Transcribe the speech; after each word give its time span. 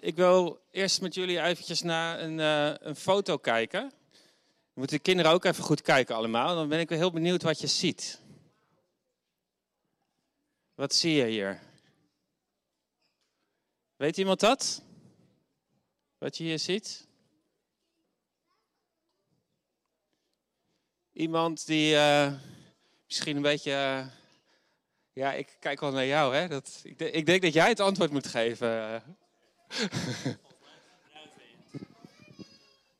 Ik 0.00 0.16
wil 0.16 0.60
eerst 0.70 1.00
met 1.00 1.14
jullie 1.14 1.40
eventjes 1.40 1.82
naar 1.82 2.20
een, 2.20 2.38
uh, 2.38 2.74
een 2.78 2.96
foto 2.96 3.36
kijken. 3.36 3.92
Moeten 4.72 4.96
de 4.96 5.02
kinderen 5.02 5.32
ook 5.32 5.44
even 5.44 5.64
goed 5.64 5.82
kijken 5.82 6.14
allemaal. 6.14 6.54
Dan 6.54 6.68
ben 6.68 6.80
ik 6.80 6.88
wel 6.88 6.98
heel 6.98 7.10
benieuwd 7.10 7.42
wat 7.42 7.60
je 7.60 7.66
ziet. 7.66 8.20
Wat 10.74 10.94
zie 10.94 11.14
je 11.14 11.24
hier? 11.24 11.60
Weet 13.96 14.16
iemand 14.16 14.40
dat? 14.40 14.82
Wat 16.18 16.36
je 16.36 16.44
hier 16.44 16.58
ziet? 16.58 17.06
Iemand 21.12 21.66
die 21.66 21.94
uh, 21.94 22.32
misschien 23.06 23.36
een 23.36 23.42
beetje. 23.42 23.70
Uh, 23.70 24.06
ja, 25.12 25.32
ik 25.32 25.56
kijk 25.60 25.80
wel 25.80 25.92
naar 25.92 26.06
jou, 26.06 26.34
hè? 26.34 26.48
Dat, 26.48 26.80
ik, 26.82 27.00
ik, 27.00 27.26
denk 27.26 27.42
dat 27.42 27.52
jij 27.52 27.68
het 27.68 27.80
antwoord 27.80 28.10
moet 28.10 28.26
geven. 28.26 29.02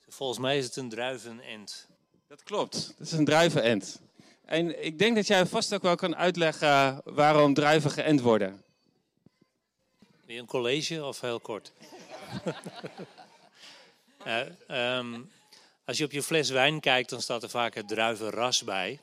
Volgens 0.08 0.38
mij 0.38 0.58
is 0.58 0.64
het 0.64 0.76
een 0.76 0.88
druivenend. 0.88 1.86
Dat 2.26 2.42
klopt, 2.42 2.94
dat 2.98 3.06
is 3.06 3.12
een 3.12 3.24
druivenend. 3.24 4.00
En 4.44 4.84
ik 4.84 4.98
denk 4.98 5.16
dat 5.16 5.26
jij 5.26 5.46
vast 5.46 5.74
ook 5.74 5.82
wel 5.82 5.94
kan 5.94 6.16
uitleggen 6.16 7.00
waarom 7.04 7.54
druiven 7.54 7.90
geënt 7.90 8.20
worden. 8.20 8.62
Weer 10.24 10.38
een 10.38 10.46
college 10.46 11.04
of 11.04 11.20
heel 11.20 11.40
kort? 11.40 11.72
uh, 14.26 14.40
um, 14.98 15.30
als 15.84 15.98
je 15.98 16.04
op 16.04 16.12
je 16.12 16.22
fles 16.22 16.50
wijn 16.50 16.80
kijkt, 16.80 17.10
dan 17.10 17.22
staat 17.22 17.42
er 17.42 17.50
vaak 17.50 17.74
het 17.74 17.88
druivenras 17.88 18.64
bij. 18.64 19.00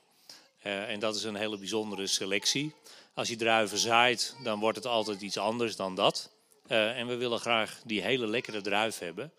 Uh, 0.64 0.90
en 0.90 1.00
dat 1.00 1.16
is 1.16 1.24
een 1.24 1.36
hele 1.36 1.58
bijzondere 1.58 2.08
selectie. 2.08 2.74
Als 3.14 3.28
je 3.28 3.36
druiven 3.36 3.78
zaait, 3.78 4.36
dan 4.44 4.60
wordt 4.60 4.78
het 4.78 4.86
altijd 4.86 5.22
iets 5.22 5.38
anders 5.38 5.76
dan 5.76 5.96
dat. 5.96 6.30
Uh, 6.68 6.98
en 6.98 7.08
we 7.08 7.16
willen 7.16 7.40
graag 7.40 7.82
die 7.84 8.02
hele 8.02 8.28
lekkere 8.28 8.62
druif 8.62 9.00
hebben. 9.00 9.32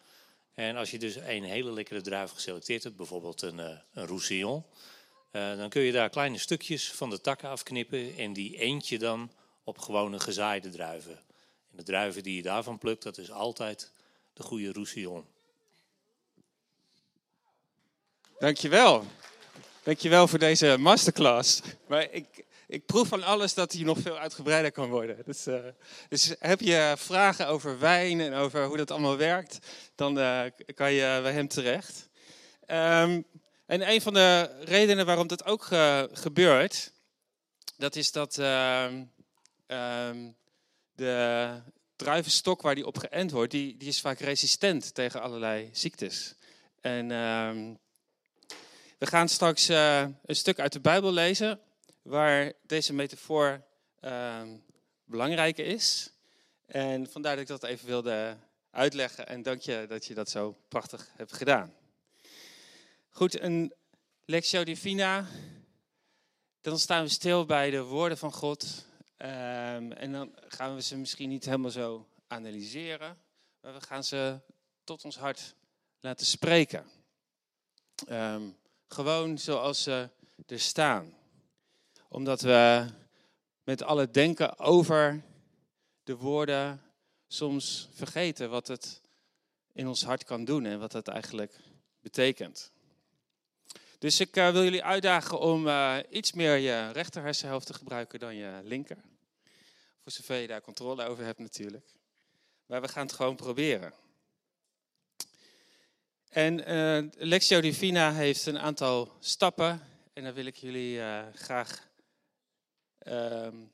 En 0.55 0.77
als 0.77 0.91
je 0.91 0.99
dus 0.99 1.15
een 1.15 1.45
hele 1.45 1.73
lekkere 1.73 2.01
druif 2.01 2.31
geselecteerd 2.31 2.83
hebt, 2.83 2.97
bijvoorbeeld 2.97 3.43
een, 3.43 3.59
uh, 3.59 3.79
een 3.93 4.07
Roussillon, 4.07 4.65
uh, 5.33 5.57
dan 5.57 5.69
kun 5.69 5.83
je 5.83 5.93
daar 5.93 6.11
kleine 6.11 6.39
stukjes 6.39 6.93
van 6.93 7.11
de 7.11 7.21
takken 7.21 7.49
afknippen 7.49 8.17
en 8.17 8.33
die 8.33 8.59
eentje 8.59 8.99
dan 8.99 9.31
op 9.65 9.79
gewone 9.79 10.21
gezaaide 10.21 10.71
druiven. 10.71 11.21
En 11.71 11.77
de 11.77 11.83
druiven 11.83 12.23
die 12.23 12.37
je 12.37 12.43
daarvan 12.43 12.79
plukt, 12.79 13.03
dat 13.03 13.19
is 13.19 13.31
altijd 13.31 13.91
de 14.33 14.43
goede 14.43 14.73
Roussillon. 14.73 15.25
Dankjewel. 18.39 19.05
Dankjewel 19.83 20.29
voor 20.29 20.39
deze 20.39 20.77
masterclass. 20.79 21.61
Maar 21.87 22.11
ik, 22.11 22.45
ik 22.67 22.87
proef 22.87 23.09
van 23.09 23.23
alles 23.23 23.55
dat 23.55 23.73
hij 23.73 23.83
nog 23.83 23.99
veel 23.99 24.19
uitgebreider 24.19 24.73
kan 24.73 24.89
worden. 24.89 25.23
Dus, 25.25 25.47
uh, 25.47 25.65
dus 26.09 26.35
heb 26.39 26.61
je 26.61 26.95
vragen 26.99 27.49
over 27.49 27.79
wijn 27.79 28.21
en 28.21 28.35
over 28.35 28.65
hoe 28.65 28.77
dat 28.77 28.91
allemaal 28.91 29.17
werkt, 29.17 29.59
dan 29.95 30.19
uh, 30.19 30.43
kan 30.75 30.93
je 30.93 31.19
bij 31.23 31.33
hem 31.33 31.49
terecht. 31.49 32.09
Um, 32.67 33.25
en 33.67 33.91
een 33.91 34.01
van 34.01 34.15
de 34.15 34.51
redenen 34.65 35.07
waarom 35.07 35.27
dat 35.27 35.45
ook 35.45 35.69
uh, 35.71 36.03
gebeurt, 36.13 36.93
dat 37.77 37.97
is 37.97 38.13
dat 38.13 38.39
ehm, 38.39 39.05
um, 39.67 40.37
de 40.95 41.49
druivenstok 41.97 42.63
waar 42.63 42.75
die 42.75 42.87
op 42.87 42.99
geënt 42.99 43.31
wordt, 43.31 43.51
die, 43.51 43.77
die 43.77 43.89
is 43.89 44.01
vaak 44.01 44.19
resistent 44.19 44.95
tegen 44.95 45.23
allerlei 45.23 45.69
ziektes. 45.73 46.35
En 46.81 47.09
we 48.99 49.07
gaan 49.07 49.29
straks 49.29 49.69
een 49.69 50.17
stuk 50.27 50.59
uit 50.59 50.73
de 50.73 50.81
Bijbel 50.81 51.13
lezen 51.13 51.61
waar 52.07 52.53
deze 52.63 52.93
metafoor 52.93 53.63
uh, 54.01 54.43
belangrijk 55.05 55.59
is. 55.59 56.11
En 56.67 57.11
vandaar 57.11 57.33
dat 57.33 57.43
ik 57.43 57.49
dat 57.49 57.63
even 57.63 57.87
wilde 57.87 58.37
uitleggen. 58.71 59.27
En 59.27 59.43
dank 59.43 59.61
je 59.61 59.85
dat 59.89 60.07
je 60.07 60.15
dat 60.15 60.31
zo 60.31 60.57
prachtig 60.69 61.11
hebt 61.17 61.33
gedaan. 61.33 61.75
Goed, 63.11 63.41
een 63.41 63.75
Lectio 64.25 64.65
Divina. 64.65 65.27
Dan 66.61 66.79
staan 66.79 67.03
we 67.03 67.09
stil 67.09 67.45
bij 67.45 67.71
de 67.71 67.83
woorden 67.83 68.19
van 68.19 68.33
God. 68.33 68.87
Um, 69.19 69.93
en 69.93 70.13
dan 70.13 70.35
gaan 70.49 70.75
we 70.75 70.83
ze 70.83 70.97
misschien 70.97 71.29
niet 71.29 71.45
helemaal 71.45 71.71
zo 71.71 72.09
analyseren. 72.27 73.19
Maar 73.61 73.75
we 73.75 73.81
gaan 73.81 74.05
ze 74.05 74.41
tot 74.85 75.05
ons 75.05 75.17
hart 75.17 75.55
laten 76.01 76.27
spreken. 76.27 76.87
Um, 78.09 78.57
gewoon 78.89 79.39
zoals 79.39 79.83
ze 79.83 80.11
er 80.47 80.61
staan 80.61 81.16
omdat 82.09 82.41
we 82.41 82.87
met 83.63 83.83
alle 83.83 84.11
denken 84.11 84.59
over 84.59 85.23
de 86.05 86.17
woorden 86.17 86.83
soms 87.27 87.89
vergeten 87.93 88.51
wat 88.51 88.69
het 88.69 89.01
in 89.73 89.89
ons 89.89 90.05
hart 90.05 90.25
kan 90.25 90.45
doen 90.45 90.65
en 90.65 90.79
wat 90.79 90.93
het 90.93 91.09
eigenlijk 91.09 91.61
betekent. 92.01 92.73
Dus 93.99 94.21
ik 94.21 94.37
uh, 94.37 94.51
wil 94.51 94.63
jullie 94.63 94.85
uitdagen 94.85 95.39
om 95.39 95.67
uh, 95.67 95.99
iets 96.11 96.33
meer 96.33 96.57
je 96.57 96.91
rechter 96.91 97.23
hersenhelft 97.23 97.67
te 97.67 97.75
gebruiken 97.75 98.19
dan 98.19 98.37
je 98.37 98.61
linker. 98.63 98.99
Voor 100.03 100.13
zover 100.13 100.37
je 100.37 100.47
daar 100.47 100.61
controle 100.61 101.05
over 101.05 101.25
hebt 101.25 101.39
natuurlijk. 101.39 101.87
Maar 102.67 102.81
we 102.81 102.89
gaan 102.89 103.07
het 103.07 103.15
gewoon 103.15 103.37
proberen. 103.37 103.93
En 106.29 106.71
uh, 106.71 107.11
Lectio 107.17 107.61
Divina 107.61 108.13
heeft 108.13 108.47
een 108.47 108.59
aantal 108.59 109.13
stappen 109.21 109.81
en 110.13 110.23
daar 110.23 110.35
wil 110.35 110.47
ik 110.47 110.57
jullie 110.57 111.01
graag 111.35 111.89
um, 113.09 113.73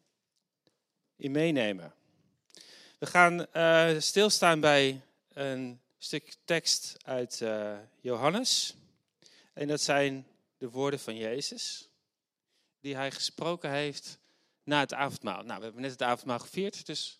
in 1.16 1.30
meenemen. 1.30 1.94
We 2.98 3.06
gaan 3.06 3.46
uh, 3.56 4.00
stilstaan 4.00 4.60
bij 4.60 5.00
een 5.32 5.80
stuk 5.98 6.34
tekst 6.44 6.96
uit 7.04 7.40
uh, 7.40 7.78
Johannes. 8.00 8.74
En 9.52 9.68
dat 9.68 9.80
zijn 9.80 10.26
de 10.58 10.70
woorden 10.70 11.00
van 11.00 11.16
Jezus, 11.16 11.88
die 12.80 12.96
hij 12.96 13.10
gesproken 13.10 13.70
heeft 13.70 14.18
na 14.64 14.80
het 14.80 14.94
avondmaal. 14.94 15.42
Nou, 15.42 15.58
we 15.58 15.64
hebben 15.64 15.82
net 15.82 15.90
het 15.90 16.02
avondmaal 16.02 16.38
gevierd, 16.38 16.86
dus 16.86 17.18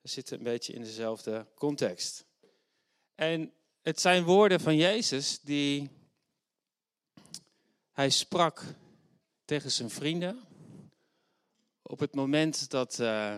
we 0.00 0.08
zitten 0.08 0.38
een 0.38 0.44
beetje 0.44 0.72
in 0.72 0.82
dezelfde 0.82 1.46
context. 1.54 2.24
En 3.14 3.52
het 3.82 4.00
zijn 4.00 4.24
woorden 4.24 4.60
van 4.60 4.76
Jezus 4.76 5.40
die 5.40 5.90
hij 7.92 8.10
sprak 8.10 8.62
tegen 9.44 9.70
zijn 9.70 9.90
vrienden 9.90 10.42
op 11.86 11.98
het 11.98 12.14
moment 12.14 12.70
dat, 12.70 12.98
uh, 12.98 13.36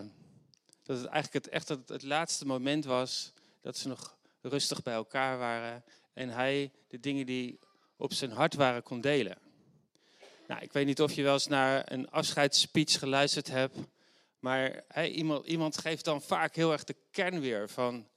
dat 0.83 0.97
het 0.97 1.05
eigenlijk 1.05 1.45
het, 1.45 1.53
echt 1.53 1.67
het, 1.67 2.03
laatste 2.03 2.45
moment 2.45 2.85
was 2.85 3.33
dat 3.61 3.77
ze 3.77 3.87
nog 3.87 4.17
rustig 4.41 4.83
bij 4.83 4.93
elkaar 4.93 5.37
waren 5.37 5.83
en 6.13 6.29
hij 6.29 6.71
de 6.87 6.99
dingen 6.99 7.25
die 7.25 7.59
op 7.95 8.13
zijn 8.13 8.31
hart 8.31 8.53
waren 8.53 8.83
kon 8.83 9.01
delen. 9.01 9.37
Nou, 10.47 10.61
ik 10.61 10.73
weet 10.73 10.85
niet 10.85 11.01
of 11.01 11.11
je 11.11 11.23
wel 11.23 11.33
eens 11.33 11.47
naar 11.47 11.91
een 11.91 12.09
afscheidsspeech 12.09 12.99
geluisterd 12.99 13.47
hebt, 13.47 13.77
maar 14.39 14.83
hij, 14.87 15.11
iemand, 15.11 15.45
iemand 15.45 15.77
geeft 15.77 16.05
dan 16.05 16.21
vaak 16.21 16.55
heel 16.55 16.71
erg 16.71 16.83
de 16.83 16.95
kern 17.11 17.39
weer 17.39 17.69
van 17.69 18.07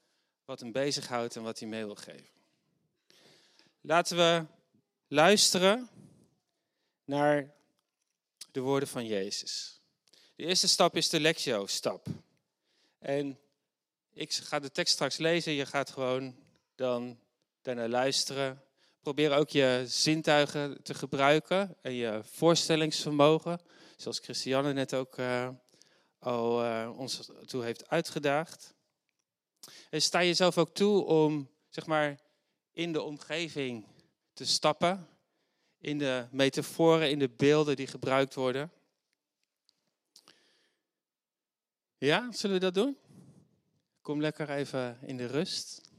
wat 0.44 0.60
hem 0.60 0.72
bezighoudt 0.72 1.36
en 1.36 1.42
wat 1.42 1.58
hij 1.58 1.69
mee 1.69 1.84
wil 1.84 1.94
geven. 1.94 2.28
Laten 3.80 4.16
we 4.16 4.46
luisteren 5.08 5.88
naar 7.04 7.54
de 8.50 8.60
woorden 8.60 8.88
van 8.88 9.06
Jezus. 9.06 9.79
De 10.40 10.46
eerste 10.46 10.68
stap 10.68 10.96
is 10.96 11.08
de 11.08 11.20
lectio-stap. 11.20 12.06
En 12.98 13.38
ik 14.12 14.32
ga 14.32 14.58
de 14.58 14.70
tekst 14.70 14.92
straks 14.92 15.16
lezen. 15.16 15.52
Je 15.52 15.66
gaat 15.66 15.90
gewoon 15.90 16.36
dan 16.74 17.18
daarna 17.62 17.88
luisteren. 17.88 18.62
Probeer 19.00 19.32
ook 19.32 19.48
je 19.48 19.84
zintuigen 19.86 20.82
te 20.82 20.94
gebruiken 20.94 21.76
en 21.82 21.92
je 21.92 22.20
voorstellingsvermogen. 22.24 23.60
Zoals 23.96 24.18
Christiane 24.18 24.72
net 24.72 24.94
ook 24.94 25.18
uh, 25.18 25.48
al 26.18 26.64
uh, 26.64 26.90
ons 26.96 27.30
toe 27.46 27.62
heeft 27.62 27.88
uitgedaagd. 27.88 28.74
En 29.90 30.02
sta 30.02 30.22
jezelf 30.22 30.58
ook 30.58 30.74
toe 30.74 31.04
om 31.04 31.50
zeg 31.69 31.86
maar, 31.86 32.20
in 32.72 32.93
de 32.93 33.02
omgeving 33.02 33.86
te 34.32 34.46
stappen. 34.46 35.08
In 35.78 35.98
de 35.98 36.26
metaforen, 36.31 37.10
in 37.10 37.19
de 37.19 37.28
beelden 37.28 37.76
die 37.76 37.86
gebruikt 37.86 38.34
worden. 38.34 38.72
Ja, 42.00 42.32
zullen 42.32 42.56
we 42.56 42.62
dat 42.62 42.75
doen? 42.75 42.97
Kom 44.00 44.20
lekker 44.20 44.50
even 44.50 44.99
in 45.02 45.17
de 45.17 45.26
rust. 45.26 45.91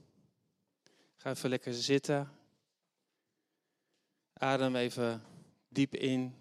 Ga 1.15 1.30
even 1.30 1.50
lekker 1.50 1.74
zitten. 1.74 2.31
Adem 4.33 4.75
even 4.75 5.24
diep 5.68 5.95
in. 5.95 6.36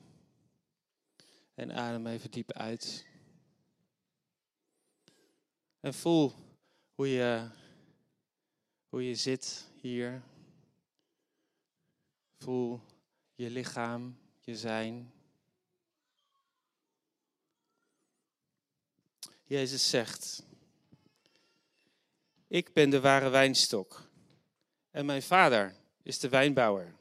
En 1.54 1.72
adem 1.72 2.06
even 2.06 2.30
diep 2.30 2.52
uit. 2.52 3.06
En 5.80 5.94
voel 5.94 6.32
hoe 6.94 7.08
je, 7.08 7.48
hoe 8.88 9.08
je 9.08 9.14
zit 9.14 9.68
hier. 9.80 10.22
Voel 12.38 12.80
je 13.34 13.50
lichaam, 13.50 14.18
je 14.40 14.56
zijn. 14.56 15.12
Jezus 19.50 19.90
zegt, 19.90 20.42
Ik 22.48 22.72
ben 22.72 22.90
de 22.90 23.00
ware 23.00 23.28
wijnstok 23.28 24.08
en 24.90 25.06
mijn 25.06 25.22
vader 25.22 25.74
is 26.02 26.18
de 26.18 26.28
wijnbouwer. 26.28 26.94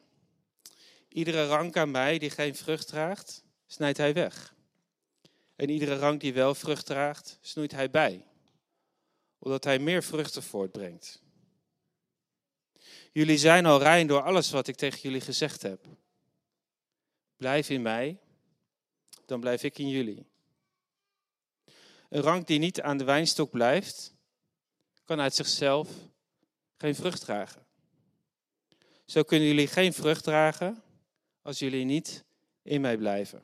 Iedere 1.08 1.48
rank 1.48 1.78
aan 1.78 1.92
mij 1.92 2.18
die 2.18 2.30
geen 2.30 2.56
vrucht 2.56 2.88
draagt, 2.88 3.44
snijdt 3.68 3.98
hij 3.98 4.14
weg. 4.14 4.56
En 5.56 5.70
iedere 5.70 5.96
rank 5.98 6.22
die 6.22 6.34
wel 6.34 6.56
vrucht 6.56 6.86
draagt, 6.86 7.38
snoeit 7.42 7.72
hij 7.72 7.90
bij, 7.90 8.26
omdat 9.40 9.64
hij 9.64 9.80
meer 9.80 10.04
vruchten 10.04 10.44
voortbrengt. 10.44 11.22
Jullie 13.12 13.38
zijn 13.38 13.66
al 13.66 13.80
rein 13.80 14.08
door 14.08 14.22
alles 14.22 14.52
wat 14.52 14.68
ik 14.68 14.76
tegen 14.76 15.00
jullie 15.00 15.22
gezegd 15.22 15.62
heb. 15.62 15.86
Blijf 17.38 17.70
in 17.70 17.82
mij, 17.82 18.20
dan 19.26 19.40
blijf 19.40 19.64
ik 19.64 19.78
in 19.78 19.90
jullie. 19.90 20.29
Een 22.10 22.22
rank 22.22 22.48
die 22.48 22.60
niet 22.60 22.82
aan 22.82 22.98
de 22.98 23.04
wijnstok 23.04 23.50
blijft, 23.50 24.16
kan 25.04 25.20
uit 25.20 25.36
zichzelf 25.36 25.90
geen 26.78 26.96
vrucht 26.96 27.22
dragen. 27.22 27.66
Zo 29.06 29.24
kunnen 29.24 29.48
jullie 29.48 29.68
geen 29.68 29.94
vrucht 29.94 30.24
dragen 30.24 30.84
als 31.42 31.60
jullie 31.60 31.86
niet 31.86 32.24
in 32.62 32.82
mij 32.82 32.98
blijven. 32.98 33.44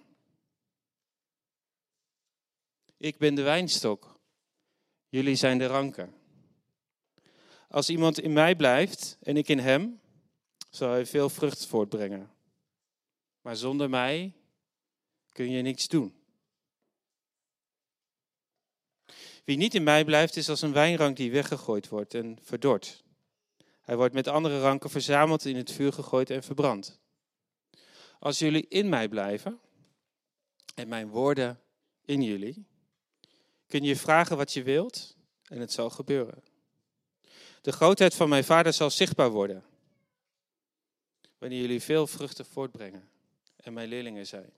Ik 2.98 3.18
ben 3.18 3.36
de 3.36 3.42
wijnstok, 3.42 4.20
jullie 5.10 5.36
zijn 5.36 5.58
de 5.58 5.66
ranken. 5.66 6.14
Als 7.70 7.90
iemand 7.90 8.20
in 8.20 8.34
mij 8.34 8.56
blijft 8.56 9.18
en 9.22 9.38
ik 9.38 9.48
in 9.48 9.60
hem, 9.60 10.00
zal 10.70 10.90
hij 10.90 11.06
veel 11.06 11.30
vrucht 11.30 11.66
voortbrengen. 11.66 12.32
Maar 13.42 13.56
zonder 13.56 13.90
mij 13.90 14.34
kun 15.32 15.50
je 15.50 15.62
niks 15.62 15.88
doen. 15.88 16.25
Wie 19.46 19.58
niet 19.58 19.76
in 19.76 19.84
mij 19.84 20.06
blijft, 20.06 20.36
is 20.36 20.50
als 20.50 20.62
een 20.62 20.74
wijnrank 20.74 21.18
die 21.18 21.32
weggegooid 21.32 21.88
wordt 21.88 22.14
en 22.14 22.38
verdord. 22.42 23.04
Hij 23.82 23.96
wordt 23.98 24.14
met 24.14 24.28
andere 24.28 24.60
ranken 24.60 24.90
verzameld, 24.90 25.46
in 25.46 25.56
het 25.56 25.72
vuur 25.72 25.94
gegooid 25.94 26.30
en 26.30 26.44
verbrand. 26.44 27.00
Als 28.20 28.40
jullie 28.40 28.68
in 28.68 28.90
mij 28.90 29.10
blijven 29.10 29.60
en 30.76 30.88
mijn 30.88 31.08
woorden 31.08 31.60
in 32.06 32.22
jullie, 32.22 32.66
kun 33.68 33.84
je 33.84 33.96
vragen 33.96 34.38
wat 34.38 34.54
je 34.54 34.64
wilt 34.64 35.16
en 35.44 35.60
het 35.60 35.72
zal 35.72 35.90
gebeuren. 35.90 36.44
De 37.62 37.72
grootheid 37.72 38.16
van 38.16 38.30
mijn 38.30 38.44
vader 38.44 38.74
zal 38.74 38.90
zichtbaar 38.90 39.30
worden 39.30 39.64
wanneer 41.38 41.62
jullie 41.62 41.82
veel 41.82 42.08
vruchten 42.08 42.46
voortbrengen 42.46 43.10
en 43.56 43.74
mijn 43.74 43.90
leerlingen 43.90 44.28
zijn. 44.28 44.54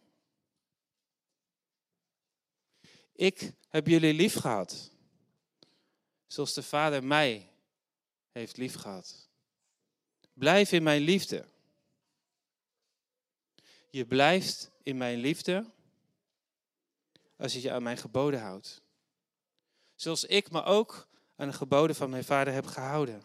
Ik 3.18 3.52
heb 3.70 3.88
jullie 3.88 4.14
lief 4.14 4.34
gehad, 4.34 4.92
zoals 6.28 6.54
de 6.54 6.64
Vader 6.64 7.04
mij 7.04 7.50
heeft 8.32 8.58
lief 8.58 8.76
gehad. 8.76 9.30
Blijf 10.34 10.72
in 10.72 10.84
mijn 10.84 11.02
liefde. 11.02 11.46
Je 13.90 14.06
blijft 14.06 14.72
in 14.84 14.98
mijn 14.98 15.18
liefde 15.18 15.72
als 17.38 17.54
je 17.54 17.62
je 17.62 17.72
aan 17.72 17.84
mijn 17.84 17.98
geboden 17.98 18.42
houdt. 18.42 18.82
Zoals 19.96 20.24
ik 20.24 20.52
me 20.52 20.64
ook 20.64 21.08
aan 21.36 21.48
de 21.48 21.54
geboden 21.54 21.96
van 21.96 22.10
mijn 22.10 22.24
vader 22.24 22.54
heb 22.54 22.66
gehouden. 22.66 23.24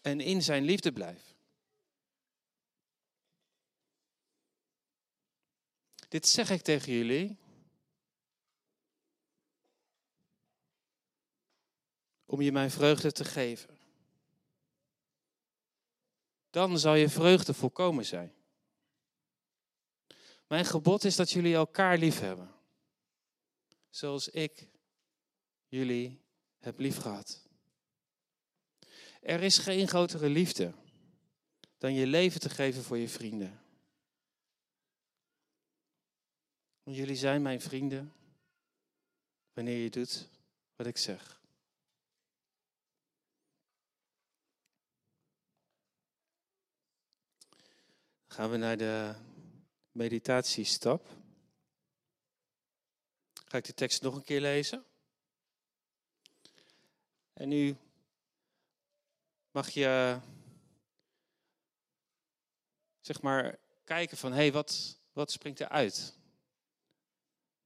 En 0.00 0.20
in 0.20 0.42
zijn 0.42 0.64
liefde 0.64 0.92
blijf. 0.92 1.34
Dit 6.08 6.28
zeg 6.28 6.50
ik 6.50 6.62
tegen 6.62 6.92
jullie. 6.92 7.46
Om 12.30 12.40
je 12.40 12.52
mijn 12.52 12.70
vreugde 12.70 13.12
te 13.12 13.24
geven. 13.24 13.78
Dan 16.50 16.78
zal 16.78 16.94
je 16.94 17.08
vreugde 17.08 17.54
volkomen 17.54 18.04
zijn. 18.04 18.34
Mijn 20.46 20.64
gebod 20.64 21.04
is 21.04 21.16
dat 21.16 21.30
jullie 21.30 21.54
elkaar 21.54 21.98
lief 21.98 22.20
hebben. 22.20 22.54
Zoals 23.90 24.28
ik 24.28 24.68
jullie 25.66 26.20
heb 26.58 26.78
lief 26.78 26.96
gehad. 26.96 27.48
Er 29.20 29.42
is 29.42 29.58
geen 29.58 29.88
grotere 29.88 30.28
liefde 30.28 30.72
dan 31.78 31.94
je 31.94 32.06
leven 32.06 32.40
te 32.40 32.50
geven 32.50 32.82
voor 32.82 32.98
je 32.98 33.08
vrienden. 33.08 33.62
jullie 36.82 37.16
zijn 37.16 37.42
mijn 37.42 37.60
vrienden 37.60 38.12
wanneer 39.52 39.82
je 39.82 39.90
doet 39.90 40.28
wat 40.76 40.86
ik 40.86 40.96
zeg. 40.96 41.37
Gaan 48.38 48.50
we 48.50 48.56
naar 48.56 48.76
de 48.76 49.14
meditatiestap. 49.92 51.08
Ga 53.44 53.56
ik 53.56 53.64
de 53.64 53.74
tekst 53.74 54.02
nog 54.02 54.14
een 54.14 54.22
keer 54.22 54.40
lezen? 54.40 54.84
En 57.32 57.48
nu 57.48 57.76
mag 59.50 59.68
je 59.68 60.18
zeg 63.00 63.22
maar 63.22 63.58
kijken 63.84 64.16
van 64.16 64.30
hé, 64.32 64.38
hey, 64.38 64.52
wat, 64.52 64.98
wat 65.12 65.30
springt 65.30 65.60
er 65.60 65.68
uit? 65.68 66.16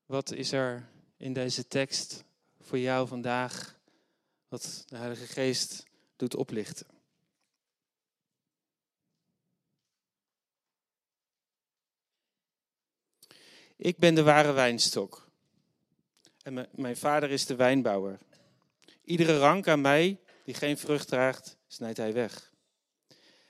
Wat 0.06 0.30
is 0.30 0.52
er 0.52 0.88
in 1.16 1.32
deze 1.32 1.68
tekst 1.68 2.24
voor 2.60 2.78
jou 2.78 3.08
vandaag 3.08 3.78
wat 4.48 4.84
de 4.86 4.96
Heilige 4.96 5.26
Geest 5.26 5.82
doet 6.16 6.36
oplichten? 6.36 6.91
Ik 13.82 13.98
ben 13.98 14.14
de 14.14 14.22
ware 14.22 14.52
wijnstok. 14.52 15.28
En 16.42 16.68
mijn 16.72 16.96
vader 16.96 17.30
is 17.30 17.46
de 17.46 17.54
wijnbouwer. 17.54 18.18
Iedere 19.04 19.38
rank 19.38 19.68
aan 19.68 19.80
mij 19.80 20.20
die 20.44 20.54
geen 20.54 20.78
vrucht 20.78 21.08
draagt, 21.08 21.56
snijdt 21.66 21.96
hij 21.96 22.12
weg. 22.12 22.52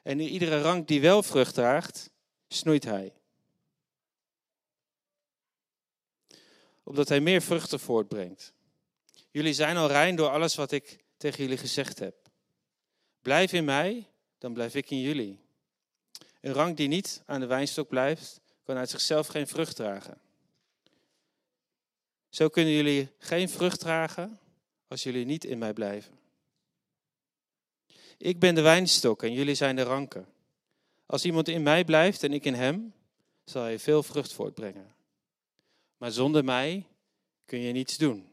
En 0.03 0.21
iedere 0.21 0.61
rank 0.61 0.89
die 0.89 1.01
wel 1.01 1.23
vrucht 1.23 1.55
draagt, 1.55 2.11
snoeit 2.49 2.85
hij. 2.85 3.13
Opdat 6.83 7.09
hij 7.09 7.21
meer 7.21 7.43
vruchten 7.43 7.81
voortbrengt. 7.81 8.53
Jullie 9.31 9.55
zijn 9.55 9.77
al 9.77 9.89
rein 9.89 10.17
door 10.17 10.29
alles 10.29 10.55
wat 10.55 10.73
ik 10.73 11.05
tegen 11.17 11.43
jullie 11.43 11.59
gezegd 11.59 11.99
heb. 11.99 12.15
Blijf 13.23 13.53
in 13.53 13.65
mij, 13.65 14.09
dan 14.39 14.53
blijf 14.53 14.75
ik 14.75 14.91
in 14.91 15.01
jullie. 15.01 15.41
Een 16.41 16.53
rank 16.53 16.77
die 16.77 16.89
niet 16.89 17.23
aan 17.27 17.41
de 17.41 17.47
wijnstok 17.47 17.89
blijft, 17.89 18.42
kan 18.63 18.77
uit 18.77 18.91
zichzelf 18.91 19.27
geen 19.27 19.47
vrucht 19.47 19.77
dragen. 19.77 20.21
Zo 22.29 22.49
kunnen 22.49 22.73
jullie 22.73 23.09
geen 23.19 23.49
vrucht 23.49 23.81
dragen 23.81 24.39
als 24.89 25.03
jullie 25.03 25.25
niet 25.25 25.45
in 25.45 25.59
mij 25.59 25.73
blijven. 25.73 26.19
Ik 28.19 28.39
ben 28.39 28.55
de 28.55 28.61
wijnstok 28.61 29.23
en 29.23 29.33
jullie 29.33 29.55
zijn 29.55 29.77
de 29.77 29.83
ranken. 29.83 30.27
Als 31.07 31.25
iemand 31.25 31.49
in 31.49 31.63
mij 31.63 31.85
blijft 31.85 32.23
en 32.23 32.33
ik 32.33 32.45
in 32.45 32.55
hem, 32.55 32.95
zal 33.45 33.63
hij 33.63 33.79
veel 33.79 34.03
vrucht 34.03 34.33
voortbrengen. 34.33 34.95
Maar 35.97 36.11
zonder 36.11 36.45
mij 36.45 36.87
kun 37.45 37.61
je 37.61 37.73
niets 37.73 37.97
doen. 37.97 38.31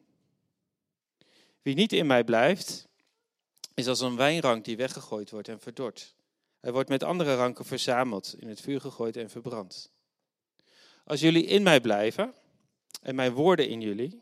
Wie 1.62 1.76
niet 1.76 1.94
in 1.94 2.08
mij 2.08 2.24
blijft, 2.24 2.88
is 3.74 3.88
als 3.88 4.00
een 4.00 4.16
wijnrank 4.16 4.66
die 4.66 4.78
weggegooid 4.78 5.30
wordt 5.30 5.48
en 5.48 5.60
verdord. 5.60 6.16
Hij 6.60 6.72
wordt 6.72 6.90
met 6.90 7.04
andere 7.04 7.36
ranken 7.36 7.66
verzameld, 7.66 8.36
in 8.38 8.48
het 8.48 8.62
vuur 8.62 8.82
gegooid 8.82 9.18
en 9.18 9.30
verbrand. 9.30 9.92
Als 11.10 11.20
jullie 11.20 11.46
in 11.46 11.64
mij 11.64 11.82
blijven 11.82 12.34
en 13.02 13.16
mijn 13.16 13.34
woorden 13.34 13.70
in 13.70 13.82
jullie, 13.82 14.22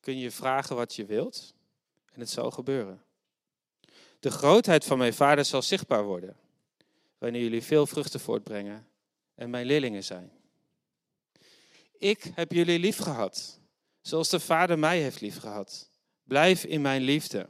kun 0.00 0.18
je 0.18 0.30
vragen 0.30 0.76
wat 0.76 0.94
je 0.94 1.04
wilt 1.04 1.54
en 2.12 2.20
het 2.20 2.30
zal 2.30 2.50
gebeuren. 2.50 3.02
De 4.20 4.30
grootheid 4.30 4.84
van 4.84 4.98
mijn 4.98 5.14
vader 5.14 5.44
zal 5.44 5.62
zichtbaar 5.62 6.04
worden 6.04 6.36
wanneer 7.18 7.42
jullie 7.42 7.62
veel 7.62 7.86
vruchten 7.86 8.20
voortbrengen 8.20 8.86
en 9.34 9.50
mijn 9.50 9.66
leerlingen 9.66 10.04
zijn. 10.04 10.32
Ik 11.98 12.30
heb 12.34 12.52
jullie 12.52 12.78
lief 12.78 12.96
gehad, 12.96 13.60
zoals 14.00 14.28
de 14.28 14.40
Vader 14.40 14.78
mij 14.78 15.00
heeft 15.00 15.20
lief 15.20 15.38
gehad. 15.38 15.90
Blijf 16.22 16.64
in 16.64 16.80
mijn 16.80 17.02
liefde. 17.02 17.48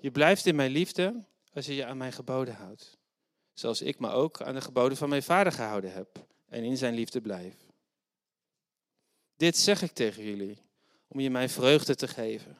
Je 0.00 0.10
blijft 0.10 0.46
in 0.46 0.54
mijn 0.56 0.70
liefde 0.70 1.24
als 1.52 1.66
je 1.66 1.74
je 1.74 1.84
aan 1.84 1.96
mijn 1.96 2.12
geboden 2.12 2.54
houdt. 2.54 2.98
Zoals 3.52 3.82
ik 3.82 3.98
me 3.98 4.10
ook 4.10 4.42
aan 4.42 4.54
de 4.54 4.60
geboden 4.60 4.96
van 4.96 5.08
mijn 5.08 5.22
Vader 5.22 5.52
gehouden 5.52 5.92
heb 5.92 6.32
en 6.54 6.64
in 6.64 6.76
zijn 6.76 6.94
liefde 6.94 7.20
blijf. 7.20 7.54
Dit 9.36 9.56
zeg 9.56 9.82
ik 9.82 9.92
tegen 9.92 10.24
jullie, 10.24 10.58
om 11.08 11.20
je 11.20 11.30
mijn 11.30 11.50
vreugde 11.50 11.94
te 11.94 12.08
geven. 12.08 12.58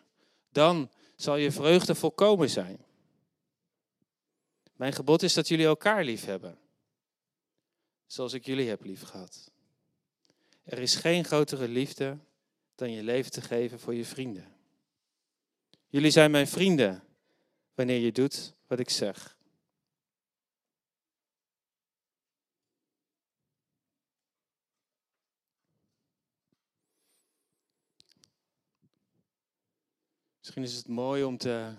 Dan 0.49 0.91
zal 1.17 1.37
je 1.37 1.51
vreugde 1.51 1.95
volkomen 1.95 2.51
zijn. 2.51 2.85
Mijn 4.77 4.93
gebod 4.93 5.23
is 5.23 5.35
dat 5.35 5.49
jullie 5.49 5.67
elkaar 5.67 6.05
lief 6.05 6.25
hebben, 6.25 6.59
zoals 8.07 8.33
ik 8.33 8.47
jullie 8.47 8.69
heb 8.69 8.85
lief 8.85 9.03
gehad. 9.03 9.51
Er 10.65 10.79
is 10.79 10.95
geen 10.95 11.25
grotere 11.25 11.69
liefde 11.69 12.19
dan 12.75 12.91
je 12.91 13.03
leven 13.03 13.31
te 13.31 13.41
geven 13.41 13.81
voor 13.81 13.95
je 13.95 14.05
vrienden. 14.05 14.57
Jullie 15.89 16.11
zijn 16.11 16.31
mijn 16.31 16.49
vrienden 16.49 17.05
wanneer 17.75 18.01
je 18.01 18.13
doet 18.13 18.55
wat 18.67 18.79
ik 18.79 18.91
zeg. 18.91 19.34
Misschien 30.45 30.63
is 30.63 30.77
het 30.77 30.89
mooi 30.89 31.25
om 31.25 31.39
te, 31.39 31.75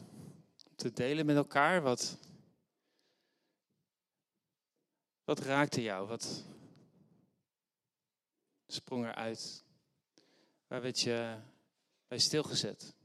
te 0.75 0.93
delen 0.93 1.25
met 1.25 1.35
elkaar 1.35 1.81
wat, 1.81 2.17
wat 5.23 5.39
raakte 5.39 5.81
jou? 5.81 6.07
Wat 6.07 6.43
sprong 8.67 9.05
eruit? 9.05 9.63
Waar 10.67 10.81
werd 10.81 10.99
je 10.99 11.37
bij 12.07 12.19
stilgezet? 12.19 12.95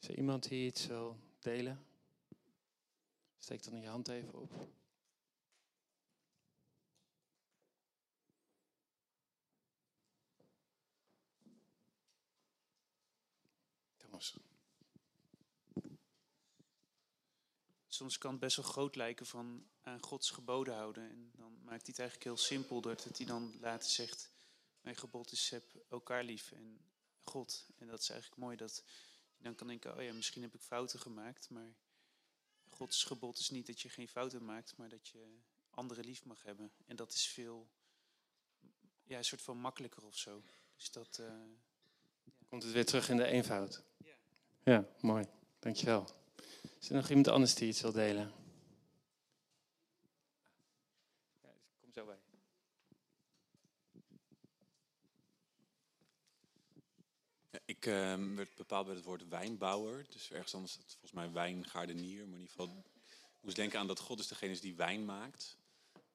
Is 0.00 0.08
er 0.08 0.16
iemand 0.16 0.48
die 0.48 0.66
iets 0.66 0.86
wil 0.86 1.16
delen? 1.38 1.84
Steek 3.38 3.64
dan 3.64 3.80
je 3.80 3.88
hand 3.88 4.08
even 4.08 4.34
op. 4.34 4.52
Soms 17.94 18.18
kan 18.18 18.30
het 18.30 18.40
best 18.40 18.56
wel 18.56 18.64
groot 18.64 18.96
lijken 18.96 19.26
van 19.26 19.66
aan 19.82 20.02
Gods 20.02 20.30
geboden 20.30 20.74
houden. 20.74 21.10
En 21.10 21.30
dan 21.34 21.52
maakt 21.52 21.68
hij 21.68 21.80
het 21.86 21.98
eigenlijk 21.98 22.24
heel 22.24 22.36
simpel 22.36 22.80
doordat 22.80 23.16
hij 23.16 23.26
dan 23.26 23.58
later 23.60 23.90
zegt... 23.90 24.30
Mijn 24.80 24.96
gebod 24.96 25.32
is 25.32 25.50
heb 25.50 25.64
elkaar 25.88 26.24
lief 26.24 26.52
en 26.52 26.80
God. 27.22 27.66
En 27.78 27.86
dat 27.86 28.00
is 28.00 28.08
eigenlijk 28.08 28.40
mooi 28.40 28.56
dat 28.56 28.84
je 29.36 29.44
dan 29.44 29.54
kan 29.54 29.66
denken... 29.66 29.96
Oh 29.96 30.02
ja, 30.02 30.12
misschien 30.12 30.42
heb 30.42 30.54
ik 30.54 30.60
fouten 30.60 31.00
gemaakt, 31.00 31.50
maar... 31.50 31.74
Gods 32.68 33.04
gebod 33.04 33.38
is 33.38 33.50
niet 33.50 33.66
dat 33.66 33.80
je 33.80 33.88
geen 33.88 34.08
fouten 34.08 34.44
maakt, 34.44 34.76
maar 34.76 34.88
dat 34.88 35.08
je 35.08 35.38
anderen 35.70 36.04
lief 36.04 36.24
mag 36.24 36.42
hebben. 36.42 36.72
En 36.86 36.96
dat 36.96 37.12
is 37.12 37.26
veel, 37.26 37.70
ja, 39.02 39.18
een 39.18 39.24
soort 39.24 39.42
van 39.42 39.58
makkelijker 39.58 40.04
of 40.04 40.16
zo. 40.16 40.42
Dus 40.76 40.90
dat... 40.90 41.18
Uh, 41.20 41.32
Komt 42.48 42.62
het 42.62 42.72
weer 42.72 42.86
terug 42.86 43.08
in 43.08 43.16
de 43.16 43.26
eenvoud? 43.26 43.82
Ja, 43.96 44.14
ja 44.64 44.88
mooi. 45.00 45.24
Dankjewel. 45.58 46.21
Is 46.82 46.88
er 46.88 46.94
nog 46.94 47.08
iemand 47.08 47.28
anders 47.28 47.54
die 47.54 47.68
iets 47.68 47.80
wil 47.80 47.92
delen? 47.92 48.32
Ja, 51.42 51.50
kom 51.80 51.92
zo 51.92 52.04
bij. 52.04 52.18
ik 57.64 57.86
uh, 57.86 58.34
werd 58.34 58.54
bepaald 58.54 58.86
bij 58.86 58.94
het 58.94 59.04
woord 59.04 59.28
wijnbouwer. 59.28 60.06
Dus 60.08 60.30
ergens 60.30 60.54
anders 60.54 60.76
dat 60.76 60.84
volgens 60.90 61.12
mij 61.12 61.32
wijngaardenier. 61.32 62.16
Maar 62.16 62.34
in 62.34 62.40
ieder 62.40 62.50
geval 62.50 62.84
ik 63.36 63.42
moest 63.42 63.56
denken 63.56 63.78
aan 63.78 63.86
dat 63.86 64.00
God 64.00 64.18
is 64.18 64.28
degene 64.28 64.52
is 64.52 64.60
die 64.60 64.74
wijn 64.74 65.04
maakt. 65.04 65.56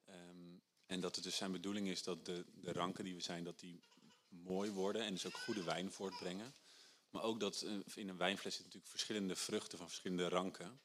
Um, 0.09 0.61
en 0.85 1.01
dat 1.01 1.15
het 1.15 1.23
dus 1.23 1.35
zijn 1.35 1.51
bedoeling 1.51 1.87
is 1.87 2.03
dat 2.03 2.25
de, 2.25 2.45
de 2.53 2.71
ranken 2.71 3.03
die 3.03 3.15
we 3.15 3.21
zijn, 3.21 3.43
dat 3.43 3.59
die 3.59 3.81
mooi 4.27 4.71
worden. 4.71 5.01
En 5.01 5.13
dus 5.13 5.25
ook 5.25 5.37
goede 5.37 5.63
wijn 5.63 5.91
voortbrengen. 5.91 6.53
Maar 7.09 7.23
ook 7.23 7.39
dat 7.39 7.61
eh, 7.61 7.73
in 7.95 8.09
een 8.09 8.17
wijnfles 8.17 8.53
zitten 8.53 8.63
natuurlijk 8.65 8.91
verschillende 8.91 9.35
vruchten 9.35 9.77
van 9.77 9.87
verschillende 9.87 10.29
ranken. 10.29 10.79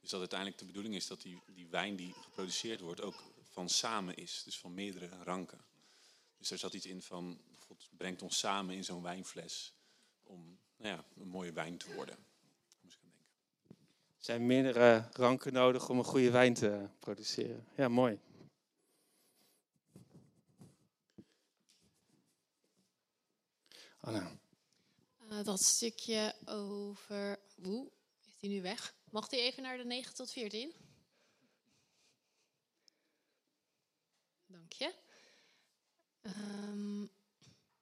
Dus 0.00 0.10
dat 0.10 0.20
uiteindelijk 0.20 0.58
de 0.58 0.66
bedoeling 0.66 0.94
is 0.94 1.06
dat 1.06 1.22
die, 1.22 1.42
die 1.46 1.68
wijn 1.68 1.96
die 1.96 2.12
geproduceerd 2.12 2.80
wordt 2.80 3.00
ook 3.00 3.22
van 3.42 3.68
samen 3.68 4.16
is. 4.16 4.42
Dus 4.44 4.58
van 4.58 4.74
meerdere 4.74 5.08
ranken. 5.24 5.64
Dus 6.38 6.50
er 6.50 6.58
zat 6.58 6.74
iets 6.74 6.86
in 6.86 7.02
van, 7.02 7.40
God 7.58 7.88
brengt 7.96 8.22
ons 8.22 8.38
samen 8.38 8.74
in 8.74 8.84
zo'n 8.84 9.02
wijnfles 9.02 9.74
om 10.22 10.58
nou 10.76 10.96
ja, 10.96 11.04
een 11.16 11.28
mooie 11.28 11.52
wijn 11.52 11.78
te 11.78 11.94
worden. 11.94 12.16
Moest 12.80 12.96
ik 12.96 13.02
denken. 13.02 13.26
Er 14.18 14.24
zijn 14.24 14.46
meerdere 14.46 15.08
ranken 15.12 15.52
nodig 15.52 15.88
om 15.88 15.98
een 15.98 16.04
goede 16.04 16.30
wijn 16.30 16.54
te 16.54 16.88
produceren. 16.98 17.66
Ja, 17.76 17.88
mooi. 17.88 18.18
Anna. 24.00 24.40
Uh, 25.32 25.44
dat 25.44 25.62
stukje 25.62 26.34
over. 26.44 27.38
Oeh, 27.64 27.90
is 28.26 28.40
hij 28.40 28.48
nu 28.48 28.62
weg? 28.62 28.94
Mag 29.10 29.30
hij 29.30 29.40
even 29.40 29.62
naar 29.62 29.76
de 29.76 29.84
9 29.84 30.14
tot 30.14 30.32
14? 30.32 30.72
Dank 34.46 34.72
je. 34.72 34.94
Um, 36.22 37.10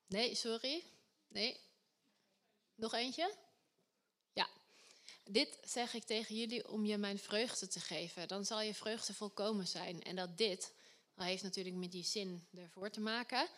nee, 0.06 0.34
sorry. 0.34 0.84
Nee. 1.28 1.60
Nog 2.74 2.94
eentje? 2.94 3.34
Ja. 4.32 4.48
Dit 5.24 5.58
zeg 5.64 5.94
ik 5.94 6.04
tegen 6.04 6.36
jullie 6.36 6.68
om 6.68 6.84
je 6.84 6.98
mijn 6.98 7.18
vreugde 7.18 7.68
te 7.68 7.80
geven. 7.80 8.28
Dan 8.28 8.44
zal 8.44 8.60
je 8.60 8.74
vreugde 8.74 9.14
volkomen 9.14 9.66
zijn. 9.66 10.02
En 10.02 10.16
dat 10.16 10.38
dit, 10.38 10.72
dat 11.14 11.24
heeft 11.24 11.42
natuurlijk 11.42 11.76
met 11.76 11.92
die 11.92 12.04
zin 12.04 12.48
ervoor 12.54 12.90
te 12.90 13.00
maken. 13.00 13.48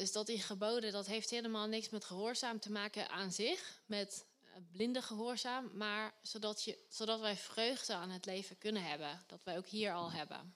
Dus 0.00 0.12
dat 0.12 0.26
die 0.26 0.38
geboden, 0.42 0.92
dat 0.92 1.06
heeft 1.06 1.30
helemaal 1.30 1.66
niks 1.66 1.90
met 1.90 2.04
gehoorzaam 2.04 2.60
te 2.60 2.70
maken 2.70 3.08
aan 3.08 3.32
zich, 3.32 3.82
met 3.86 4.26
eh, 4.42 4.50
blinde 4.72 5.02
gehoorzaam, 5.02 5.70
maar 5.76 6.14
zodat, 6.22 6.62
je, 6.62 6.78
zodat 6.88 7.20
wij 7.20 7.36
vreugde 7.36 7.94
aan 7.94 8.10
het 8.10 8.26
leven 8.26 8.58
kunnen 8.58 8.82
hebben. 8.82 9.24
Dat 9.26 9.44
wij 9.44 9.56
ook 9.56 9.66
hier 9.66 9.92
al 9.92 10.12
hebben. 10.12 10.54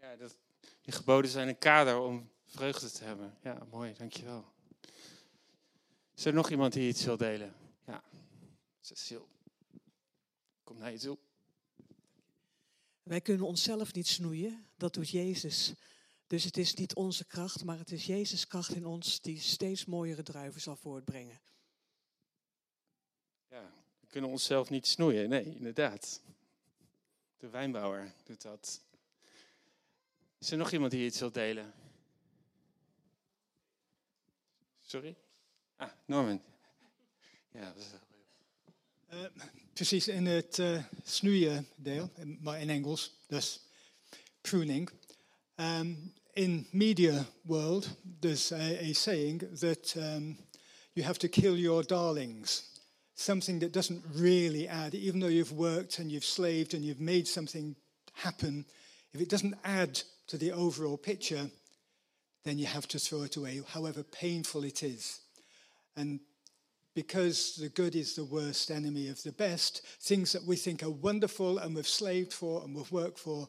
Ja, 0.00 0.16
dat, 0.16 0.36
die 0.80 0.94
geboden 0.94 1.30
zijn 1.30 1.48
een 1.48 1.58
kader 1.58 1.98
om 1.98 2.30
vreugde 2.46 2.90
te 2.90 3.04
hebben. 3.04 3.38
Ja, 3.42 3.66
mooi, 3.70 3.94
dankjewel. 3.94 4.52
Is 6.14 6.24
er 6.24 6.32
nog 6.32 6.50
iemand 6.50 6.72
die 6.72 6.88
iets 6.88 7.04
wil 7.04 7.16
delen? 7.16 7.54
Ja, 7.86 8.02
Cecile. 8.80 9.26
Kom 10.62 10.78
naar 10.78 10.92
je 10.92 10.98
toe. 10.98 11.18
Wij 13.02 13.20
kunnen 13.20 13.46
onszelf 13.46 13.92
niet 13.92 14.08
snoeien, 14.08 14.66
dat 14.76 14.94
doet 14.94 15.10
Jezus. 15.10 15.74
Dus 16.34 16.44
het 16.44 16.56
is 16.56 16.74
niet 16.74 16.94
onze 16.94 17.24
kracht, 17.24 17.64
maar 17.64 17.78
het 17.78 17.92
is 17.92 18.06
Jezus' 18.06 18.46
kracht 18.46 18.74
in 18.74 18.86
ons 18.86 19.20
die 19.20 19.40
steeds 19.40 19.84
mooiere 19.84 20.22
druiven 20.22 20.60
zal 20.60 20.76
voortbrengen. 20.76 21.40
Ja, 23.50 23.72
we 24.00 24.06
kunnen 24.06 24.30
onszelf 24.30 24.70
niet 24.70 24.86
snoeien. 24.86 25.28
Nee, 25.28 25.44
inderdaad. 25.56 26.20
De 27.36 27.48
wijnbouwer 27.48 28.14
doet 28.24 28.42
dat. 28.42 28.80
Is 30.38 30.50
er 30.50 30.56
nog 30.56 30.72
iemand 30.72 30.90
die 30.90 31.06
iets 31.06 31.18
wil 31.18 31.32
delen? 31.32 31.74
Sorry? 34.82 35.16
Ah, 35.76 35.90
Norman. 36.04 36.42
Ja, 37.50 37.72
dat 37.72 37.76
is 37.76 37.90
uh, 39.12 39.24
precies 39.72 40.08
in 40.08 40.26
het 40.26 40.58
uh, 40.58 40.84
snoeien 41.04 41.68
deel, 41.76 42.10
maar 42.40 42.60
in 42.60 42.70
Engels, 42.70 43.12
dus 43.26 43.60
pruning. 44.40 44.90
Um, 45.56 46.12
in 46.36 46.66
media 46.72 47.26
world, 47.46 47.88
there's 48.20 48.52
a, 48.52 48.86
a 48.86 48.92
saying 48.92 49.38
that 49.60 49.96
um, 49.96 50.36
you 50.94 51.02
have 51.02 51.18
to 51.20 51.28
kill 51.28 51.56
your 51.56 51.82
darlings. 51.82 52.70
Something 53.14 53.60
that 53.60 53.72
doesn't 53.72 54.02
really 54.14 54.66
add, 54.66 54.94
even 54.94 55.20
though 55.20 55.28
you've 55.28 55.52
worked 55.52 55.98
and 55.98 56.10
you've 56.10 56.24
slaved 56.24 56.74
and 56.74 56.84
you've 56.84 57.00
made 57.00 57.28
something 57.28 57.76
happen, 58.14 58.64
if 59.12 59.20
it 59.20 59.28
doesn't 59.28 59.54
add 59.64 60.00
to 60.26 60.36
the 60.36 60.50
overall 60.50 60.96
picture, 60.96 61.48
then 62.44 62.58
you 62.58 62.66
have 62.66 62.88
to 62.88 62.98
throw 62.98 63.22
it 63.22 63.36
away, 63.36 63.60
however 63.68 64.02
painful 64.02 64.64
it 64.64 64.82
is. 64.82 65.20
And 65.96 66.18
because 66.94 67.56
the 67.56 67.68
good 67.68 67.94
is 67.94 68.14
the 68.14 68.24
worst 68.24 68.70
enemy 68.70 69.08
of 69.08 69.22
the 69.22 69.32
best, 69.32 69.86
things 70.00 70.32
that 70.32 70.44
we 70.44 70.56
think 70.56 70.82
are 70.82 70.90
wonderful 70.90 71.58
and 71.58 71.74
we've 71.74 71.86
slaved 71.86 72.32
for 72.32 72.62
and 72.62 72.74
we've 72.74 72.90
worked 72.92 73.18
for, 73.18 73.48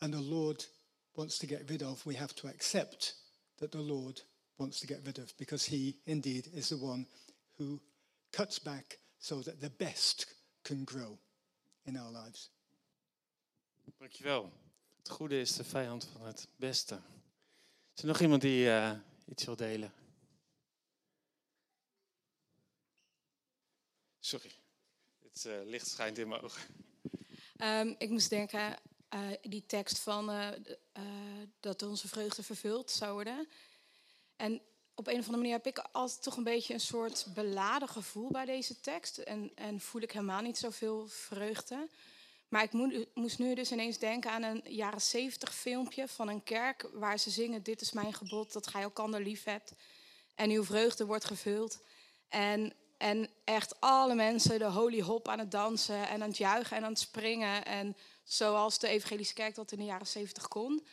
and 0.00 0.14
the 0.14 0.20
Lord 0.20 0.64
wants 1.14 1.38
to 1.38 1.46
get 1.46 1.68
rid 1.68 1.82
of, 1.82 2.04
we 2.04 2.16
have 2.16 2.34
to 2.34 2.48
accept 2.48 3.16
that 3.56 3.70
the 3.70 3.82
Lord 3.82 4.22
wants 4.56 4.80
to 4.80 4.86
get 4.86 5.04
rid 5.04 5.18
of, 5.18 5.36
because 5.36 5.70
He 5.70 5.94
indeed 6.04 6.48
is 6.52 6.68
the 6.68 6.78
one 6.78 7.06
who 7.58 7.80
cuts 8.30 8.58
back 8.58 8.98
so 9.18 9.42
that 9.42 9.60
the 9.60 9.70
best 9.70 10.26
can 10.62 10.84
grow 10.84 11.18
in 11.84 11.96
our 11.96 12.10
lives. 12.10 12.50
Dankjewel. 13.98 14.52
Het 14.96 15.08
goede 15.08 15.40
is 15.40 15.52
de 15.52 15.64
vijand 15.64 16.04
van 16.04 16.26
het 16.26 16.48
beste. 16.56 17.00
Is 17.94 18.02
er 18.02 18.06
nog 18.06 18.20
iemand 18.20 18.42
die 18.42 18.64
uh, 18.64 18.92
iets 19.26 19.44
wil 19.44 19.56
delen? 19.56 19.92
Sorry, 24.20 24.52
het 25.22 25.44
uh, 25.46 25.60
licht 25.64 25.86
schijnt 25.86 26.18
in 26.18 26.28
mijn 26.28 26.40
ogen. 26.40 26.62
Um, 27.56 27.94
ik 27.98 28.10
moest 28.10 28.30
denken, 28.30 28.78
uh, 29.14 29.20
die 29.42 29.66
tekst 29.66 29.98
van 29.98 30.30
uh, 30.30 30.48
dat 31.60 31.82
onze 31.82 32.08
vreugde 32.08 32.42
vervuld 32.42 32.90
zou 32.90 33.12
worden. 33.12 33.48
En 34.36 34.60
op 34.94 35.06
een 35.06 35.18
of 35.18 35.24
andere 35.24 35.36
manier 35.36 35.52
heb 35.52 35.66
ik 35.66 35.78
altijd 35.92 36.22
toch 36.22 36.36
een 36.36 36.44
beetje 36.44 36.74
een 36.74 36.80
soort 36.80 37.26
beladen 37.34 37.88
gevoel 37.88 38.30
bij 38.30 38.44
deze 38.44 38.80
tekst. 38.80 39.18
En, 39.18 39.50
en 39.54 39.80
voel 39.80 40.02
ik 40.02 40.12
helemaal 40.12 40.42
niet 40.42 40.58
zoveel 40.58 41.06
vreugde. 41.08 41.88
Maar 42.48 42.62
ik 42.62 42.72
moest 43.14 43.38
nu 43.38 43.54
dus 43.54 43.72
ineens 43.72 43.98
denken 43.98 44.30
aan 44.30 44.42
een 44.42 44.62
jaren 44.64 45.00
zeventig 45.00 45.54
filmpje 45.54 46.08
van 46.08 46.28
een 46.28 46.42
kerk 46.42 46.88
waar 46.92 47.18
ze 47.18 47.30
zingen: 47.30 47.62
Dit 47.62 47.80
is 47.80 47.92
mijn 47.92 48.14
gebod, 48.14 48.52
dat 48.52 48.66
gij 48.66 48.82
elkander 48.82 49.22
lief 49.22 49.44
hebt. 49.44 49.72
En 50.34 50.50
uw 50.50 50.64
vreugde 50.64 51.06
wordt 51.06 51.24
gevuld. 51.24 51.78
En 52.28 52.72
En 53.00 53.28
echt 53.44 53.80
alle 53.80 54.14
mensen 54.14 54.58
de 54.58 54.64
holy 54.70 55.00
hop 55.00 55.28
aan 55.28 55.38
het 55.38 55.50
dansen 55.50 56.08
en 56.08 56.22
aan 56.22 56.28
het 56.28 56.36
juichen 56.36 56.76
en 56.76 56.84
aan 56.84 56.90
het 56.90 56.98
springen. 56.98 57.64
En 57.64 57.96
zoals 58.32 58.78
de 58.78 58.88
evangelische 58.88 59.34
kerk 59.34 59.54
dat 59.54 59.72
in 59.72 59.78
de 59.78 59.84
jaren 59.84 60.06
zeventig 60.06 60.48
kon. 60.48 60.86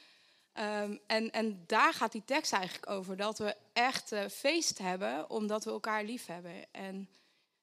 Ehm, 0.53 0.97
en, 1.07 1.31
en 1.31 1.63
daar 1.67 1.93
gaat 1.93 2.11
die 2.11 2.23
tekst 2.25 2.53
eigenlijk 2.53 2.89
over. 2.89 3.17
Dat 3.17 3.37
we 3.37 3.55
echt 3.73 4.11
uh, 4.11 4.25
feest 4.27 4.77
hebben 4.77 5.29
omdat 5.29 5.63
we 5.63 5.71
elkaar 5.71 6.03
lief 6.03 6.25
hebben. 6.25 6.65
En 6.71 7.09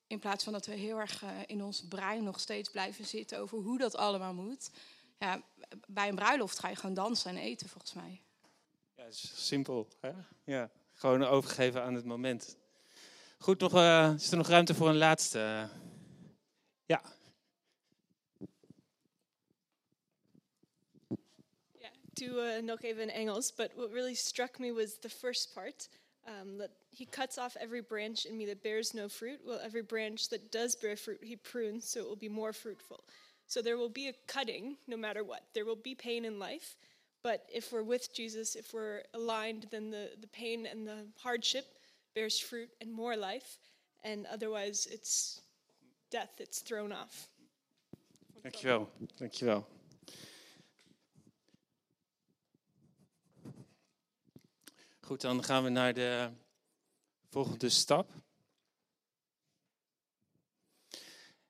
in 0.06 0.18
plaats 0.18 0.44
van 0.44 0.52
dat 0.52 0.66
we 0.66 0.74
heel 0.74 0.98
erg 0.98 1.22
uh, 1.22 1.30
in 1.46 1.62
ons 1.62 1.84
brein 1.88 2.24
nog 2.24 2.40
steeds 2.40 2.70
blijven 2.70 3.04
zitten 3.04 3.38
over 3.38 3.58
hoe 3.58 3.78
dat 3.78 3.96
allemaal 3.96 4.34
moet. 4.34 4.70
Ja, 5.18 5.42
bij 5.86 6.08
een 6.08 6.14
bruiloft 6.14 6.58
ga 6.58 6.68
je 6.68 6.76
gewoon 6.76 6.94
dansen 6.94 7.30
en 7.30 7.36
eten 7.36 7.68
volgens 7.68 7.92
mij. 7.92 8.20
Ja, 8.96 9.04
is 9.04 9.46
simpel. 9.46 9.88
Hè? 10.00 10.12
Ja, 10.44 10.70
gewoon 10.92 11.24
overgeven 11.24 11.82
aan 11.82 11.94
het 11.94 12.04
moment. 12.04 12.56
Goed, 13.38 13.60
nog, 13.60 13.74
uh, 13.74 14.12
is 14.16 14.30
er 14.30 14.36
nog 14.36 14.48
ruimte 14.48 14.74
voor 14.74 14.88
een 14.88 14.96
laatste? 14.96 15.68
ja. 16.86 17.02
Ja, 22.18 22.26
doe 22.26 22.56
uh, 22.56 22.62
nog 22.62 22.85
even 22.85 23.11
in 23.11 23.11
Engels. 23.11 23.50
But 23.50 23.73
what 23.76 23.90
really 23.90 24.14
struck 24.14 24.59
me 24.59 24.73
was 24.73 24.99
the 24.99 25.09
first 25.09 25.54
part. 25.54 25.88
Um, 26.26 26.56
that 26.56 26.71
he 26.90 27.04
cuts 27.04 27.37
off 27.37 27.54
every 27.61 27.83
branch 27.83 28.25
in 28.25 28.38
me 28.38 28.47
that 28.47 28.62
bears 28.62 28.94
no 28.94 29.09
fruit, 29.09 29.40
while 29.44 29.61
every 29.62 29.83
branch 29.83 30.30
that 30.30 30.50
does 30.50 30.75
bear 30.75 30.97
fruit 30.97 31.21
he 31.23 31.37
prunes 31.37 31.87
so 31.87 32.00
it 32.00 32.09
will 32.09 32.16
be 32.16 32.30
more 32.30 32.54
fruitful. 32.54 33.04
So 33.47 33.61
there 33.61 33.76
will 33.76 33.90
be 33.90 34.09
a 34.09 34.14
cutting 34.26 34.76
no 34.87 34.97
matter 34.97 35.23
what. 35.23 35.42
There 35.52 35.66
will 35.66 35.76
be 35.76 35.94
pain 35.94 36.25
in 36.25 36.38
life, 36.38 36.76
but 37.23 37.44
if 37.52 37.73
we're 37.73 37.83
with 37.83 38.14
Jesus, 38.14 38.54
if 38.54 38.73
we're 38.73 39.02
aligned, 39.12 39.66
then 39.71 39.90
the, 39.90 40.11
the 40.18 40.26
pain 40.28 40.66
and 40.66 40.87
the 40.87 41.06
hardship 41.23 41.66
bears 42.14 42.38
fruit 42.38 42.71
and 42.80 42.90
more 42.90 43.16
life, 43.16 43.59
and 44.02 44.26
otherwise 44.33 44.88
it's 44.90 45.42
death, 46.11 46.33
it's 46.38 46.61
thrown 46.61 46.92
off. 46.92 47.28
Thank 48.42 48.62
you 48.62 48.71
Dankjewel, 48.71 48.88
dankjewel. 49.21 49.64
Goed, 55.04 55.20
dan 55.20 55.44
gaan 55.44 55.64
we 55.64 55.68
naar 55.68 55.94
de 55.94 56.30
volgende 57.28 57.68
stap. 57.68 58.12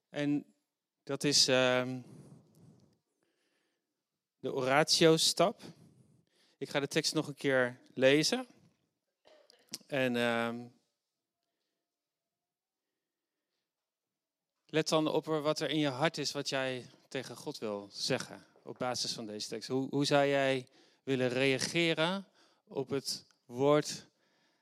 En 0.09 0.55
dat 1.03 1.25
is 1.25 1.49
uh, 1.49 1.99
de 4.39 4.53
oratio-stap. 4.53 5.63
Ik 6.57 6.69
ga 6.69 6.81
de 6.81 6.89
tekst 6.89 7.15
nog 7.15 7.29
een 7.29 7.35
keer 7.35 7.81
lezen. 7.93 8.47
En 9.87 10.15
uh, 10.15 10.55
let 14.67 14.89
dan 14.89 15.09
op 15.09 15.25
wat 15.25 15.61
er 15.61 15.71
in 15.71 15.79
je 15.79 15.89
hart 15.89 16.19
is, 16.19 16.33
wat 16.33 16.49
jij 16.49 16.87
tegen 17.09 17.37
God 17.37 17.59
wil 17.59 17.89
zeggen 17.93 18.47
op 18.63 18.79
basis 18.79 19.13
van 19.13 19.27
deze 19.27 19.49
tekst. 19.49 19.69
Hoe, 19.69 19.89
hoe 19.89 20.05
zou 20.05 20.27
jij 20.27 20.67
willen 21.03 21.29
reageren 21.29 22.27
op 22.65 22.89
het 22.89 23.33
woord 23.47 24.07